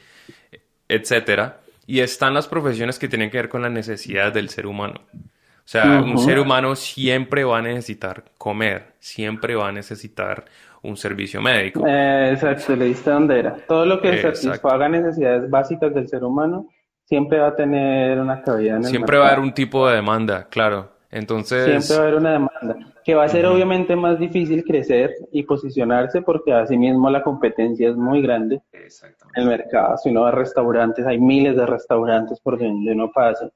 etcétera. 0.88 1.60
Y 1.86 2.00
están 2.00 2.34
las 2.34 2.48
profesiones 2.48 2.98
que 2.98 3.08
tienen 3.08 3.30
que 3.30 3.38
ver 3.38 3.48
con 3.48 3.62
la 3.62 3.68
necesidad 3.68 4.32
del 4.32 4.48
ser 4.48 4.66
humano. 4.66 5.02
O 5.64 5.68
sea, 5.72 6.02
un 6.02 6.18
ser 6.18 6.38
humano 6.38 6.74
siempre 6.74 7.44
va 7.44 7.58
a 7.58 7.62
necesitar 7.62 8.24
comer, 8.36 8.94
siempre 8.98 9.54
va 9.54 9.68
a 9.68 9.72
necesitar 9.72 10.44
un 10.82 10.96
servicio 10.96 11.40
médico. 11.40 11.86
Eh, 11.86 12.30
exacto, 12.32 12.74
le 12.74 12.86
diste 12.86 13.10
dónde 13.10 13.38
era. 13.38 13.56
Todo 13.66 13.86
lo 13.86 14.00
que 14.00 14.20
satisfaga 14.20 14.88
necesidades 14.88 15.48
básicas 15.48 15.94
del 15.94 16.08
ser 16.08 16.24
humano 16.24 16.66
siempre 17.04 17.38
va 17.38 17.48
a 17.48 17.56
tener 17.56 18.18
una 18.18 18.42
cabida 18.42 18.72
en 18.72 18.78
el 18.78 18.84
Siempre 18.84 19.18
va 19.18 19.26
a 19.26 19.32
haber 19.32 19.40
un 19.40 19.54
tipo 19.54 19.88
de 19.88 19.96
demanda, 19.96 20.48
claro. 20.48 20.90
Entonces... 21.10 21.64
Siempre 21.64 21.96
va 21.96 22.02
a 22.02 22.06
haber 22.06 22.20
una 22.20 22.32
demanda, 22.32 22.76
que 23.04 23.14
va 23.14 23.24
a 23.24 23.28
ser 23.28 23.46
obviamente 23.46 23.94
más 23.94 24.18
difícil 24.18 24.64
crecer 24.64 25.14
y 25.30 25.42
posicionarse 25.42 26.22
porque 26.22 26.52
asimismo 26.52 27.10
la 27.10 27.22
competencia 27.22 27.90
es 27.90 27.96
muy 27.96 28.22
grande 28.22 28.60
en 28.72 29.42
el 29.42 29.46
mercado. 29.46 29.96
Si 29.98 30.10
uno 30.10 30.22
va 30.22 30.28
a 30.28 30.32
restaurantes, 30.32 31.06
hay 31.06 31.20
miles 31.20 31.54
de 31.56 31.66
restaurantes 31.66 32.40
por 32.40 32.58
donde 32.58 32.92
uno 32.92 33.10
pasa. 33.12 33.50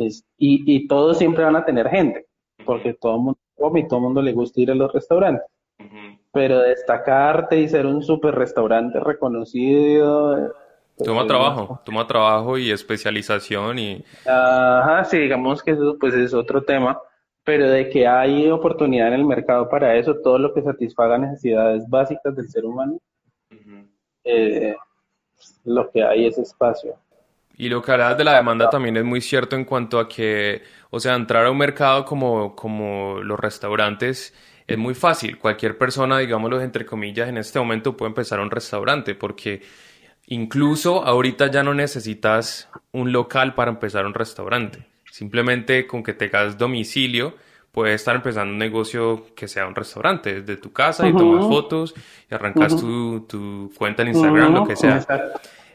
Pues, 0.00 0.24
y, 0.38 0.62
y 0.64 0.88
todos 0.88 1.18
siempre 1.18 1.44
van 1.44 1.56
a 1.56 1.64
tener 1.66 1.86
gente, 1.90 2.24
porque 2.64 2.94
todo 2.94 3.16
el 3.16 3.20
mundo 3.20 3.38
come 3.54 3.80
y 3.80 3.86
todo 3.86 3.98
el 3.98 4.04
mundo 4.04 4.22
le 4.22 4.32
gusta 4.32 4.58
ir 4.58 4.70
a 4.70 4.74
los 4.74 4.90
restaurantes. 4.90 5.44
Pero 6.32 6.60
destacarte 6.60 7.60
y 7.60 7.68
ser 7.68 7.84
un 7.84 8.02
super 8.02 8.34
restaurante 8.34 8.98
reconocido 8.98 10.54
Toma 11.04 11.26
trabajo, 11.26 11.80
toma 11.84 12.06
trabajo 12.06 12.56
y 12.56 12.70
especialización 12.70 13.78
y... 13.78 14.02
Ajá, 14.24 15.04
sí, 15.04 15.18
digamos 15.18 15.62
que 15.62 15.72
eso 15.72 15.98
pues 16.00 16.14
es 16.14 16.32
otro 16.32 16.62
tema, 16.62 16.98
pero 17.44 17.68
de 17.68 17.90
que 17.90 18.06
hay 18.06 18.48
oportunidad 18.48 19.08
en 19.08 19.14
el 19.14 19.26
mercado 19.26 19.68
para 19.68 19.96
eso, 19.96 20.16
todo 20.16 20.38
lo 20.38 20.54
que 20.54 20.62
satisfaga 20.62 21.18
necesidades 21.18 21.86
básicas 21.90 22.34
del 22.34 22.48
ser 22.48 22.64
humano, 22.64 22.98
eh, 24.24 24.74
lo 25.64 25.90
que 25.90 26.02
hay 26.02 26.24
es 26.24 26.38
espacio. 26.38 26.96
Y 27.60 27.68
lo 27.68 27.82
que 27.82 27.92
hablas 27.92 28.16
de 28.16 28.24
la 28.24 28.36
demanda 28.36 28.70
también 28.70 28.96
es 28.96 29.04
muy 29.04 29.20
cierto 29.20 29.56
en 29.56 29.64
cuanto 29.64 29.98
a 29.98 30.08
que, 30.08 30.62
o 30.90 30.98
sea, 30.98 31.14
entrar 31.14 31.46
a 31.46 31.50
un 31.50 31.58
mercado 31.58 32.04
como, 32.04 32.56
como 32.56 33.20
los 33.22 33.38
restaurantes 33.38 34.34
es 34.66 34.78
muy 34.78 34.94
fácil. 34.94 35.38
Cualquier 35.38 35.76
persona, 35.76 36.18
digámoslo 36.18 36.60
entre 36.60 36.86
comillas, 36.86 37.28
en 37.28 37.38
este 37.38 37.58
momento 37.58 37.96
puede 37.96 38.10
empezar 38.10 38.40
un 38.40 38.50
restaurante 38.50 39.14
porque 39.14 39.62
Incluso 40.32 41.04
ahorita 41.04 41.50
ya 41.50 41.64
no 41.64 41.74
necesitas 41.74 42.68
un 42.92 43.10
local 43.10 43.54
para 43.54 43.72
empezar 43.72 44.06
un 44.06 44.14
restaurante. 44.14 44.86
Simplemente 45.10 45.88
con 45.88 46.04
que 46.04 46.14
tengas 46.14 46.56
domicilio, 46.56 47.34
puedes 47.72 47.96
estar 47.96 48.14
empezando 48.14 48.52
un 48.52 48.58
negocio 48.58 49.26
que 49.34 49.48
sea 49.48 49.66
un 49.66 49.74
restaurante 49.74 50.42
desde 50.42 50.56
tu 50.60 50.72
casa 50.72 51.08
y 51.08 51.12
tomas 51.12 51.46
fotos 51.46 51.94
y 52.30 52.34
arrancas 52.34 52.76
tu, 52.76 53.72
cuenta 53.76 54.02
en 54.02 54.08
Instagram, 54.08 54.54
lo 54.54 54.66
que 54.68 54.76
sea. 54.76 55.04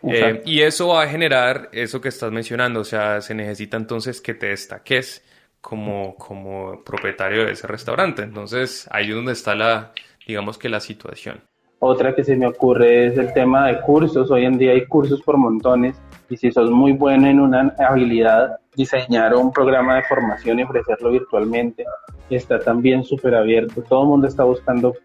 Eh, 0.07 0.41
y 0.45 0.61
eso 0.61 0.89
va 0.89 1.03
a 1.03 1.07
generar 1.07 1.69
eso 1.71 2.01
que 2.01 2.09
estás 2.09 2.31
mencionando, 2.31 2.81
o 2.81 2.83
sea, 2.83 3.21
se 3.21 3.33
necesita 3.33 3.77
entonces 3.77 4.21
que 4.21 4.33
te 4.33 4.47
destaques 4.47 5.23
como, 5.61 6.15
como 6.15 6.83
propietario 6.83 7.45
de 7.45 7.53
ese 7.53 7.67
restaurante. 7.67 8.21
Entonces, 8.21 8.87
ahí 8.91 9.09
es 9.09 9.15
donde 9.15 9.33
está 9.33 9.55
la, 9.55 9.91
digamos 10.27 10.57
que 10.57 10.69
la 10.69 10.79
situación. 10.79 11.41
Otra 11.79 12.15
que 12.15 12.23
se 12.23 12.35
me 12.35 12.47
ocurre 12.47 13.07
es 13.07 13.17
el 13.17 13.33
tema 13.33 13.67
de 13.67 13.81
cursos. 13.81 14.31
Hoy 14.31 14.45
en 14.45 14.57
día 14.57 14.71
hay 14.71 14.85
cursos 14.85 15.21
por 15.21 15.37
montones 15.37 15.95
y 16.29 16.37
si 16.37 16.51
sos 16.51 16.71
muy 16.71 16.93
bueno 16.93 17.27
en 17.27 17.39
una 17.39 17.75
habilidad, 17.77 18.57
diseñar 18.75 19.35
un 19.35 19.51
programa 19.51 19.95
de 19.97 20.03
formación 20.03 20.59
y 20.59 20.63
ofrecerlo 20.63 21.11
virtualmente 21.11 21.85
está 22.29 22.59
también 22.59 23.03
súper 23.03 23.35
abierto. 23.35 23.83
Todo 23.83 24.03
el 24.03 24.09
mundo 24.09 24.27
está 24.27 24.43
buscando 24.43 24.95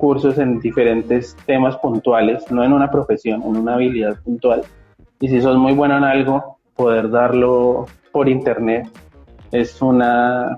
cursos 0.00 0.38
en 0.38 0.58
diferentes 0.60 1.36
temas 1.46 1.76
puntuales, 1.76 2.50
no 2.50 2.64
en 2.64 2.72
una 2.72 2.90
profesión, 2.90 3.42
en 3.42 3.56
una 3.56 3.74
habilidad 3.74 4.18
puntual. 4.22 4.62
Y 5.20 5.28
si 5.28 5.40
sos 5.40 5.56
muy 5.56 5.74
bueno 5.74 5.96
en 5.98 6.04
algo, 6.04 6.58
poder 6.74 7.10
darlo 7.10 7.86
por 8.10 8.28
internet 8.28 8.88
es 9.52 9.80
una, 9.82 10.56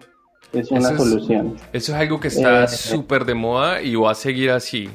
es 0.52 0.70
una 0.70 0.96
solución. 0.96 1.56
eso 1.72 1.92
es 1.92 1.98
algo 1.98 2.20
que 2.20 2.28
está 2.28 2.64
eh, 2.64 2.68
súper 2.68 3.24
de 3.24 3.34
moda 3.34 3.82
y 3.82 3.96
va 3.96 4.12
a 4.12 4.14
seguir 4.14 4.50
así 4.50 4.88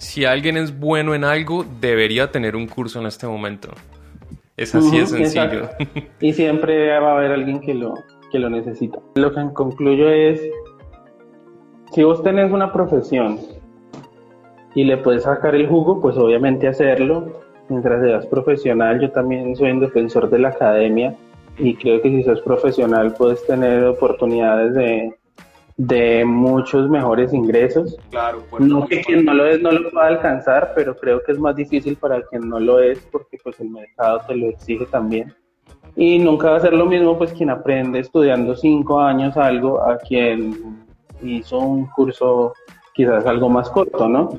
si 0.00 0.24
alguien 0.24 0.56
es 0.56 0.78
bueno 0.80 1.14
en 1.14 1.24
algo, 1.24 1.64
debería 1.78 2.32
tener 2.32 2.56
un 2.56 2.66
curso 2.66 3.00
en 3.00 3.06
este 3.06 3.26
momento. 3.26 3.68
Es 4.56 4.74
así 4.74 4.98
de 4.98 5.06
sencillo. 5.06 5.68
Y 6.20 6.32
siempre 6.32 6.98
va 6.98 7.12
a 7.12 7.16
haber 7.18 7.32
alguien 7.32 7.60
que 7.60 7.74
lo, 7.74 7.94
que 8.32 8.38
lo 8.38 8.48
necesita. 8.48 8.98
Lo 9.14 9.32
que 9.32 9.52
concluyo 9.52 10.08
es, 10.08 10.40
si 11.92 12.02
vos 12.02 12.22
tenés 12.22 12.50
una 12.50 12.72
profesión 12.72 13.38
y 14.74 14.84
le 14.84 14.96
puedes 14.98 15.24
sacar 15.24 15.54
el 15.54 15.68
jugo, 15.68 16.00
pues 16.00 16.16
obviamente 16.16 16.68
hacerlo. 16.68 17.40
Mientras 17.68 18.02
seas 18.02 18.26
profesional, 18.26 19.00
yo 19.00 19.10
también 19.10 19.54
soy 19.54 19.70
un 19.70 19.80
defensor 19.80 20.28
de 20.28 20.38
la 20.38 20.48
academia 20.48 21.14
y 21.58 21.74
creo 21.74 22.00
que 22.00 22.08
si 22.08 22.22
sos 22.22 22.40
profesional 22.40 23.14
puedes 23.14 23.46
tener 23.46 23.84
oportunidades 23.84 24.74
de, 24.74 25.14
de 25.76 26.24
muchos 26.24 26.88
mejores 26.88 27.32
ingresos. 27.32 27.96
Claro, 28.10 28.42
no 28.58 28.86
que 28.86 29.02
quien 29.02 29.24
no 29.24 29.34
lo 29.34 29.46
es 29.46 29.60
no 29.60 29.70
lo 29.72 29.90
pueda 29.90 30.08
alcanzar, 30.08 30.72
pero 30.74 30.96
creo 30.96 31.22
que 31.22 31.32
es 31.32 31.38
más 31.38 31.54
difícil 31.54 31.96
para 31.96 32.22
quien 32.22 32.48
no 32.48 32.58
lo 32.58 32.80
es 32.80 32.98
porque 33.12 33.38
pues 33.42 33.60
el 33.60 33.70
mercado 33.70 34.20
te 34.26 34.36
lo 34.36 34.48
exige 34.48 34.86
también. 34.86 35.32
Y 35.96 36.18
nunca 36.18 36.50
va 36.50 36.56
a 36.56 36.60
ser 36.60 36.72
lo 36.72 36.86
mismo 36.86 37.16
pues 37.18 37.32
quien 37.32 37.50
aprende 37.50 38.00
estudiando 38.00 38.56
cinco 38.56 39.00
años 39.00 39.36
algo 39.36 39.82
a 39.82 39.98
quien 39.98 40.84
hizo 41.22 41.58
un 41.58 41.86
curso 41.86 42.52
quizás 42.94 43.24
algo 43.26 43.48
más 43.48 43.70
corto, 43.70 44.08
¿no? 44.08 44.30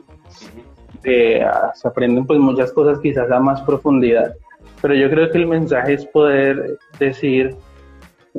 Ah, 1.44 1.72
se 1.74 1.88
aprenden 1.88 2.26
pues 2.26 2.40
muchas 2.40 2.72
cosas 2.72 3.00
quizás 3.00 3.30
a 3.32 3.40
más 3.40 3.62
profundidad. 3.62 4.34
Pero 4.82 4.94
yo 4.96 5.10
creo 5.10 5.32
que 5.32 5.38
el 5.38 5.48
mensaje 5.48 5.94
es 5.94 6.06
poder 6.06 6.78
decir 7.00 7.56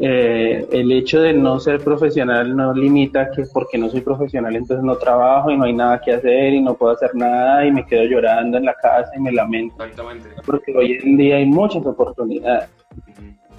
eh, 0.00 0.66
el 0.72 0.90
hecho 0.90 1.20
de 1.20 1.34
no 1.34 1.60
ser 1.60 1.80
profesional 1.80 2.56
no 2.56 2.72
limita 2.72 3.30
que 3.30 3.44
porque 3.52 3.76
no 3.76 3.90
soy 3.90 4.00
profesional 4.00 4.56
entonces 4.56 4.82
no 4.82 4.96
trabajo 4.96 5.50
y 5.50 5.58
no 5.58 5.64
hay 5.64 5.74
nada 5.74 6.00
que 6.00 6.12
hacer 6.12 6.54
y 6.54 6.62
no 6.62 6.72
puedo 6.72 6.94
hacer 6.94 7.14
nada 7.14 7.66
y 7.66 7.72
me 7.72 7.84
quedo 7.84 8.04
llorando 8.04 8.56
en 8.56 8.64
la 8.64 8.74
casa 8.74 9.10
y 9.14 9.20
me 9.20 9.32
lamento. 9.32 9.74
Exactamente. 9.84 10.30
Porque 10.46 10.74
hoy 10.74 10.98
en 11.02 11.16
día 11.18 11.36
hay 11.36 11.46
muchas 11.46 11.84
oportunidades 11.84 12.70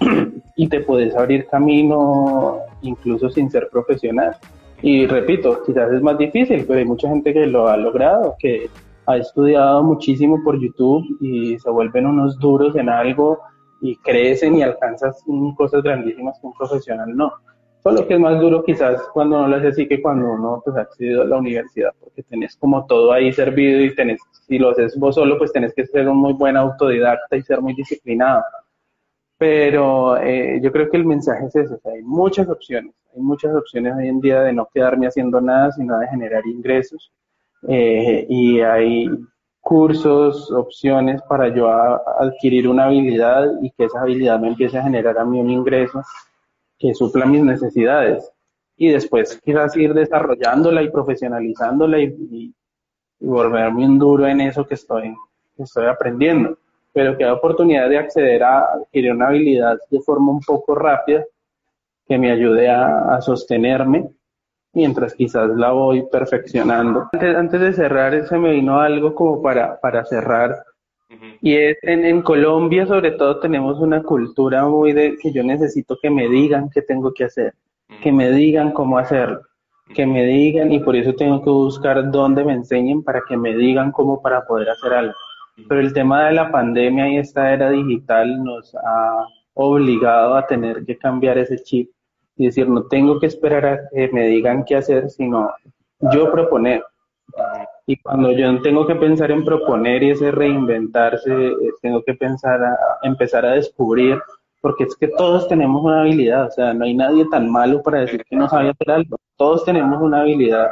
y 0.56 0.68
te 0.68 0.80
puedes 0.80 1.14
abrir 1.14 1.46
camino 1.46 2.58
incluso 2.82 3.30
sin 3.30 3.50
ser 3.50 3.68
profesional. 3.70 4.36
Y 4.86 5.06
repito, 5.06 5.62
quizás 5.64 5.90
es 5.92 6.02
más 6.02 6.18
difícil, 6.18 6.66
pero 6.66 6.78
hay 6.78 6.84
mucha 6.84 7.08
gente 7.08 7.32
que 7.32 7.46
lo 7.46 7.68
ha 7.68 7.76
logrado, 7.78 8.36
que 8.38 8.68
ha 9.06 9.16
estudiado 9.16 9.82
muchísimo 9.82 10.44
por 10.44 10.60
YouTube 10.60 11.06
y 11.22 11.58
se 11.58 11.70
vuelven 11.70 12.04
unos 12.04 12.38
duros 12.38 12.76
en 12.76 12.90
algo 12.90 13.40
y 13.80 13.96
crecen 13.96 14.56
y 14.56 14.62
alcanzas 14.62 15.24
cosas 15.56 15.82
grandísimas 15.82 16.38
que 16.38 16.46
un 16.46 16.52
profesional 16.52 17.16
no. 17.16 17.32
Solo 17.82 18.06
que 18.06 18.12
es 18.12 18.20
más 18.20 18.38
duro 18.38 18.62
quizás 18.62 19.00
cuando 19.14 19.40
no 19.40 19.48
lo 19.48 19.56
haces 19.56 19.72
así 19.72 19.88
que 19.88 20.02
cuando 20.02 20.30
uno 20.30 20.60
pues, 20.62 20.76
ha 20.76 20.82
accedido 20.82 21.22
a 21.22 21.26
la 21.28 21.38
universidad, 21.38 21.92
porque 21.98 22.22
tenés 22.22 22.54
como 22.54 22.84
todo 22.84 23.10
ahí 23.10 23.32
servido 23.32 23.80
y 23.80 23.94
tenés, 23.94 24.20
si 24.46 24.58
lo 24.58 24.72
haces 24.72 24.98
vos 24.98 25.14
solo, 25.14 25.38
pues 25.38 25.50
tenés 25.50 25.72
que 25.72 25.86
ser 25.86 26.06
un 26.10 26.18
muy 26.18 26.34
buen 26.34 26.58
autodidacta 26.58 27.38
y 27.38 27.42
ser 27.42 27.62
muy 27.62 27.72
disciplinado. 27.72 28.42
Pero 29.38 30.16
eh, 30.18 30.60
yo 30.62 30.70
creo 30.70 30.88
que 30.88 30.96
el 30.96 31.04
mensaje 31.04 31.46
es 31.46 31.56
ese, 31.56 31.78
hay 31.84 32.02
muchas 32.02 32.48
opciones, 32.48 32.94
hay 33.14 33.20
muchas 33.20 33.54
opciones 33.54 33.94
hoy 33.96 34.08
en 34.08 34.20
día 34.20 34.40
de 34.42 34.52
no 34.52 34.68
quedarme 34.72 35.06
haciendo 35.06 35.40
nada, 35.40 35.72
sino 35.72 35.98
de 35.98 36.06
generar 36.08 36.46
ingresos. 36.46 37.12
Eh, 37.66 38.26
y 38.28 38.60
hay 38.60 39.08
cursos, 39.64 40.52
opciones 40.52 41.22
para 41.22 41.48
yo 41.48 41.68
adquirir 41.68 42.68
una 42.68 42.84
habilidad 42.84 43.46
y 43.62 43.70
que 43.70 43.84
esa 43.84 44.02
habilidad 44.02 44.38
me 44.38 44.48
empiece 44.48 44.76
a 44.76 44.82
generar 44.82 45.18
a 45.18 45.24
mí 45.24 45.40
un 45.40 45.48
ingreso 45.50 46.02
que 46.78 46.94
supla 46.94 47.24
mis 47.24 47.42
necesidades. 47.42 48.30
Y 48.76 48.90
después 48.90 49.40
quizás 49.42 49.74
ir 49.76 49.94
desarrollándola 49.94 50.82
y 50.82 50.90
profesionalizándola 50.90 51.98
y, 52.00 52.54
volverme 53.20 53.86
un 53.86 53.98
duro 53.98 54.26
en 54.26 54.42
eso 54.42 54.66
que 54.66 54.74
estoy, 54.74 55.14
que 55.56 55.62
estoy 55.62 55.86
aprendiendo. 55.86 56.58
Pero 56.94 57.18
que 57.18 57.24
hay 57.24 57.30
oportunidad 57.30 57.90
de 57.90 57.98
acceder 57.98 58.42
a 58.42 58.60
adquirir 58.72 59.12
una 59.12 59.28
habilidad 59.28 59.76
de 59.90 60.00
forma 60.00 60.32
un 60.32 60.40
poco 60.40 60.74
rápida 60.74 61.24
que 62.06 62.16
me 62.16 62.30
ayude 62.30 62.70
a 62.70 63.20
sostenerme 63.20 64.08
mientras 64.74 65.14
quizás 65.14 65.48
la 65.56 65.70
voy 65.70 66.04
perfeccionando. 66.10 67.08
Antes, 67.12 67.60
de 67.60 67.72
cerrar, 67.72 68.26
se 68.26 68.38
me 68.38 68.52
vino 68.52 68.80
algo 68.80 69.14
como 69.14 69.40
para, 69.40 69.80
para 69.80 70.04
cerrar. 70.04 70.64
Y 71.40 71.54
es 71.54 71.78
en, 71.82 72.04
en, 72.04 72.22
Colombia, 72.22 72.86
sobre 72.86 73.12
todo, 73.12 73.38
tenemos 73.38 73.78
una 73.78 74.02
cultura 74.02 74.64
muy 74.66 74.92
de 74.92 75.16
que 75.16 75.32
yo 75.32 75.44
necesito 75.44 75.96
que 76.02 76.10
me 76.10 76.28
digan 76.28 76.70
qué 76.70 76.82
tengo 76.82 77.12
que 77.14 77.24
hacer, 77.24 77.54
que 78.02 78.10
me 78.10 78.30
digan 78.32 78.72
cómo 78.72 78.98
hacerlo, 78.98 79.42
que 79.94 80.06
me 80.06 80.24
digan, 80.24 80.72
y 80.72 80.80
por 80.80 80.96
eso 80.96 81.14
tengo 81.14 81.42
que 81.42 81.50
buscar 81.50 82.10
dónde 82.10 82.44
me 82.44 82.54
enseñen 82.54 83.04
para 83.04 83.22
que 83.28 83.36
me 83.36 83.54
digan 83.54 83.92
cómo 83.92 84.20
para 84.20 84.44
poder 84.44 84.70
hacer 84.70 84.92
algo. 84.92 85.14
Pero 85.68 85.80
el 85.80 85.92
tema 85.92 86.26
de 86.26 86.32
la 86.32 86.50
pandemia 86.50 87.08
y 87.08 87.18
esta 87.18 87.52
era 87.52 87.70
digital 87.70 88.42
nos 88.42 88.74
ha 88.74 89.26
obligado 89.54 90.34
a 90.34 90.46
tener 90.46 90.84
que 90.84 90.98
cambiar 90.98 91.38
ese 91.38 91.62
chip 91.62 91.90
y 92.36 92.46
decir, 92.46 92.68
no 92.68 92.84
tengo 92.84 93.20
que 93.20 93.26
esperar 93.26 93.64
a 93.64 93.78
que 93.92 94.08
me 94.12 94.26
digan 94.26 94.64
qué 94.64 94.76
hacer, 94.76 95.08
sino 95.10 95.52
yo 96.12 96.30
proponer. 96.30 96.84
Y 97.86 97.96
cuando 97.98 98.32
yo 98.32 98.60
tengo 98.62 98.86
que 98.86 98.94
pensar 98.94 99.30
en 99.30 99.44
proponer 99.44 100.02
y 100.02 100.10
ese 100.10 100.30
reinventarse, 100.30 101.48
eh, 101.48 101.56
tengo 101.82 102.02
que 102.02 102.14
pensar 102.14 102.62
a, 102.62 102.76
empezar 103.02 103.44
a 103.44 103.52
descubrir, 103.52 104.18
porque 104.60 104.84
es 104.84 104.96
que 104.96 105.08
todos 105.08 105.46
tenemos 105.48 105.82
una 105.82 106.00
habilidad, 106.00 106.46
o 106.46 106.50
sea, 106.50 106.72
no 106.72 106.84
hay 106.84 106.94
nadie 106.94 107.26
tan 107.30 107.50
malo 107.50 107.82
para 107.82 108.00
decir 108.00 108.24
que 108.24 108.36
no 108.36 108.48
sabe 108.48 108.70
hacer 108.70 108.90
algo, 108.90 109.16
todos 109.36 109.64
tenemos 109.64 110.00
una 110.00 110.20
habilidad. 110.20 110.70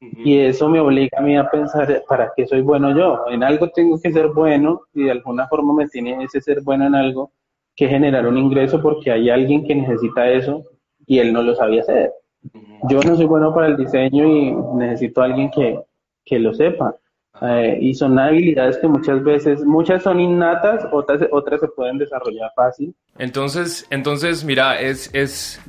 Y 0.00 0.38
eso 0.38 0.68
me 0.68 0.80
obliga 0.80 1.18
a 1.18 1.22
mí 1.22 1.36
a 1.36 1.50
pensar, 1.50 2.02
¿para 2.08 2.32
qué 2.34 2.46
soy 2.46 2.62
bueno 2.62 2.96
yo? 2.96 3.24
En 3.30 3.44
algo 3.44 3.68
tengo 3.68 4.00
que 4.00 4.10
ser 4.10 4.28
bueno 4.28 4.82
y 4.94 5.04
de 5.04 5.10
alguna 5.10 5.46
forma 5.46 5.74
me 5.74 5.88
tiene 5.88 6.24
ese 6.24 6.40
ser 6.40 6.62
bueno 6.62 6.86
en 6.86 6.94
algo 6.94 7.32
que 7.76 7.86
generar 7.86 8.26
un 8.26 8.38
ingreso 8.38 8.80
porque 8.80 9.10
hay 9.10 9.28
alguien 9.28 9.64
que 9.66 9.74
necesita 9.74 10.30
eso 10.30 10.64
y 11.06 11.18
él 11.18 11.32
no 11.32 11.42
lo 11.42 11.54
sabía 11.54 11.82
hacer. 11.82 12.12
Yo 12.88 13.00
no 13.00 13.14
soy 13.14 13.26
bueno 13.26 13.54
para 13.54 13.66
el 13.66 13.76
diseño 13.76 14.26
y 14.26 14.54
necesito 14.76 15.20
a 15.20 15.26
alguien 15.26 15.50
que, 15.50 15.80
que 16.24 16.38
lo 16.38 16.54
sepa. 16.54 16.96
Eh, 17.42 17.78
y 17.80 17.94
son 17.94 18.18
habilidades 18.18 18.78
que 18.78 18.88
muchas 18.88 19.22
veces, 19.22 19.64
muchas 19.64 20.02
son 20.02 20.20
innatas, 20.20 20.86
otras, 20.92 21.26
otras 21.30 21.60
se 21.60 21.68
pueden 21.68 21.98
desarrollar 21.98 22.50
fácil. 22.54 22.94
Entonces, 23.18 23.86
entonces 23.90 24.44
mira, 24.44 24.80
es, 24.80 25.10
es, 25.14 25.60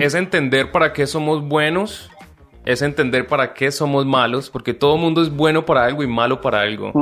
es 0.00 0.14
entender 0.14 0.70
para 0.70 0.92
qué 0.92 1.06
somos 1.06 1.46
buenos, 1.48 2.10
es 2.68 2.82
entender 2.82 3.26
para 3.26 3.54
qué 3.54 3.72
somos 3.72 4.04
malos, 4.04 4.50
porque 4.50 4.74
todo 4.74 4.98
mundo 4.98 5.22
es 5.22 5.30
bueno 5.34 5.64
para 5.64 5.86
algo 5.86 6.02
y 6.02 6.06
malo 6.06 6.42
para 6.42 6.60
algo. 6.60 6.92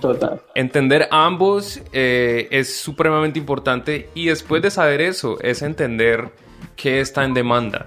total. 0.00 0.40
Entender 0.54 1.08
ambos 1.10 1.82
eh, 1.92 2.48
es 2.50 2.78
supremamente 2.78 3.38
importante 3.38 4.08
y 4.14 4.28
después 4.28 4.62
de 4.62 4.70
saber 4.70 5.02
eso, 5.02 5.38
es 5.42 5.60
entender 5.60 6.30
qué 6.74 7.02
está 7.02 7.22
en 7.24 7.34
demanda, 7.34 7.84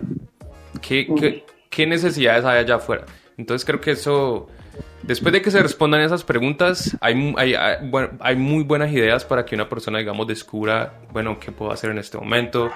qué, 0.80 1.43
qué, 1.72 1.88
necesidades 1.88 2.46
hay 2.46 2.60
allá 2.60 2.76
afuera. 2.76 3.06
Entonces 3.36 3.65
creo 3.65 3.82
que 3.82 3.91
eso, 3.91 4.46
después 5.02 5.34
de 5.34 5.41
que 5.41 5.50
se 5.50 5.60
respondan 5.60 6.02
esas 6.02 6.24
preguntas, 6.24 6.96
hay, 7.02 7.34
hay, 7.36 7.56
hay, 7.56 8.36
muy 8.36 8.63
buenas 8.63 8.91
ideas 8.91 9.26
para 9.26 9.43
que 9.43 9.56
una 9.56 9.67
persona, 9.67 9.98
digamos, 9.98 10.28
descubra, 10.28 11.02
bueno, 11.12 11.39
qué 11.39 11.52
puedo 11.52 11.72
hacer 11.72 11.89
en 11.89 11.98
este 11.98 12.15
momento. 12.15 12.69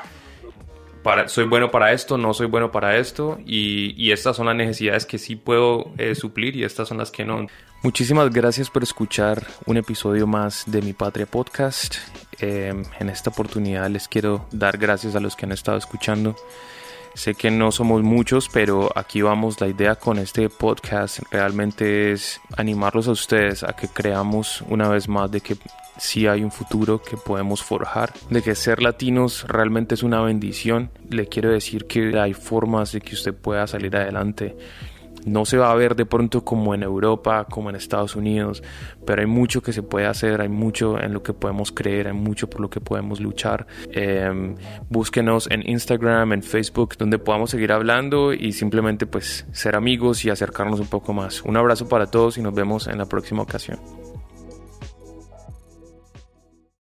Para, 1.08 1.30
soy 1.30 1.46
bueno 1.46 1.72
para 1.72 1.94
esto, 1.94 2.18
no 2.18 2.34
soy 2.34 2.48
bueno 2.48 2.70
para 2.70 2.98
esto 2.98 3.40
y, 3.46 3.94
y 3.96 4.12
estas 4.12 4.36
son 4.36 4.48
las 4.48 4.58
necesidades 4.58 5.06
que 5.06 5.18
sí 5.18 5.38
puedo 5.38 5.94
eh, 5.98 6.16
suplir 6.16 6.58
y 6.58 6.66
estas 6.66 6.90
son 6.90 6.98
las 6.98 7.12
que 7.12 7.24
no. 7.24 7.48
Muchísimas 7.82 8.30
gracias 8.30 8.70
por 8.70 8.84
escuchar 8.84 9.48
un 9.66 9.78
episodio 9.78 10.28
más 10.28 10.66
de 10.68 10.82
Mi 10.82 10.92
Patria 10.92 11.26
Podcast. 11.26 11.96
Em, 12.40 12.84
en 13.00 13.08
esta 13.08 13.30
oportunidad 13.30 13.90
les 13.90 14.10
quiero 14.10 14.48
dar 14.52 14.78
gracias 14.78 15.16
a 15.16 15.22
los 15.22 15.38
que 15.38 15.46
han 15.46 15.54
estado 15.54 15.78
escuchando. 15.78 16.36
Sé 17.14 17.36
que 17.36 17.52
no 17.52 17.72
somos 17.72 18.04
muchos, 18.04 18.50
pero 18.50 18.92
aquí 18.94 19.22
vamos. 19.22 19.62
La 19.62 19.70
idea 19.70 19.96
con 19.96 20.18
este 20.18 20.50
podcast 20.50 21.20
realmente 21.32 22.12
es 22.12 22.42
animarlos 22.58 23.08
a 23.08 23.12
ustedes 23.12 23.64
a 23.64 23.72
que 23.78 23.88
creamos 23.88 24.62
una 24.68 24.90
vez 24.90 25.08
más 25.08 25.32
de 25.32 25.40
que 25.40 25.56
sí 25.98 26.28
hay 26.28 26.44
un 26.44 26.52
futuro 26.52 27.02
que 27.02 27.18
podemos 27.18 27.64
forjar, 27.64 28.14
de 28.30 28.42
que 28.42 28.56
ser 28.56 28.82
latinos 28.82 29.46
realmente 29.48 29.96
es 29.96 30.04
una 30.04 30.22
bendición. 30.22 30.92
Le 31.10 31.28
quiero 31.28 31.52
decir 31.52 31.86
que 31.86 32.20
hay 32.20 32.34
formas 32.34 32.92
de 32.92 33.02
que 33.02 33.16
usted 33.16 33.34
pueda 33.34 33.68
salir 33.68 33.96
adelante 33.96 34.56
no 35.28 35.46
se 35.46 35.58
va 35.58 35.72
a 35.72 35.76
ver 35.76 35.96
de 35.96 36.06
pronto 36.06 36.44
como 36.44 36.74
en 36.74 36.84
Europa, 36.84 37.46
como 37.50 37.70
en 37.70 37.76
Estados 37.76 38.16
Unidos, 38.16 38.64
pero 39.06 39.22
hay 39.22 39.28
mucho 39.28 39.62
que 39.62 39.74
se 39.74 39.84
puede 39.84 40.06
hacer, 40.06 40.42
hay 40.42 40.50
mucho 40.50 41.00
en 41.00 41.14
lo 41.14 41.22
que 41.22 41.34
podemos 41.34 41.72
creer, 41.72 42.08
hay 42.08 42.14
mucho 42.14 42.50
por 42.50 42.62
lo 42.62 42.70
que 42.70 42.80
podemos 42.80 43.20
luchar. 43.20 43.68
Em, 43.92 44.56
búsquenos 44.90 45.50
en 45.52 45.68
Instagram, 45.70 46.34
en 46.34 46.44
Facebook, 46.44 46.96
donde 46.98 47.20
podamos 47.20 47.52
seguir 47.52 47.72
hablando 47.74 48.34
y 48.34 48.54
simplemente 48.54 49.06
pues 49.06 49.46
ser 49.52 49.76
amigos 49.76 50.24
y 50.24 50.30
acercarnos 50.30 50.80
un 50.80 50.88
poco 50.88 51.14
más. 51.14 51.42
Un 51.44 51.58
abrazo 51.58 51.88
para 51.90 52.08
todos 52.08 52.38
y 52.38 52.42
nos 52.42 52.54
vemos 52.54 52.88
en 52.88 52.98
la 52.98 53.06
próxima 53.06 53.42
ocasión. 53.42 54.07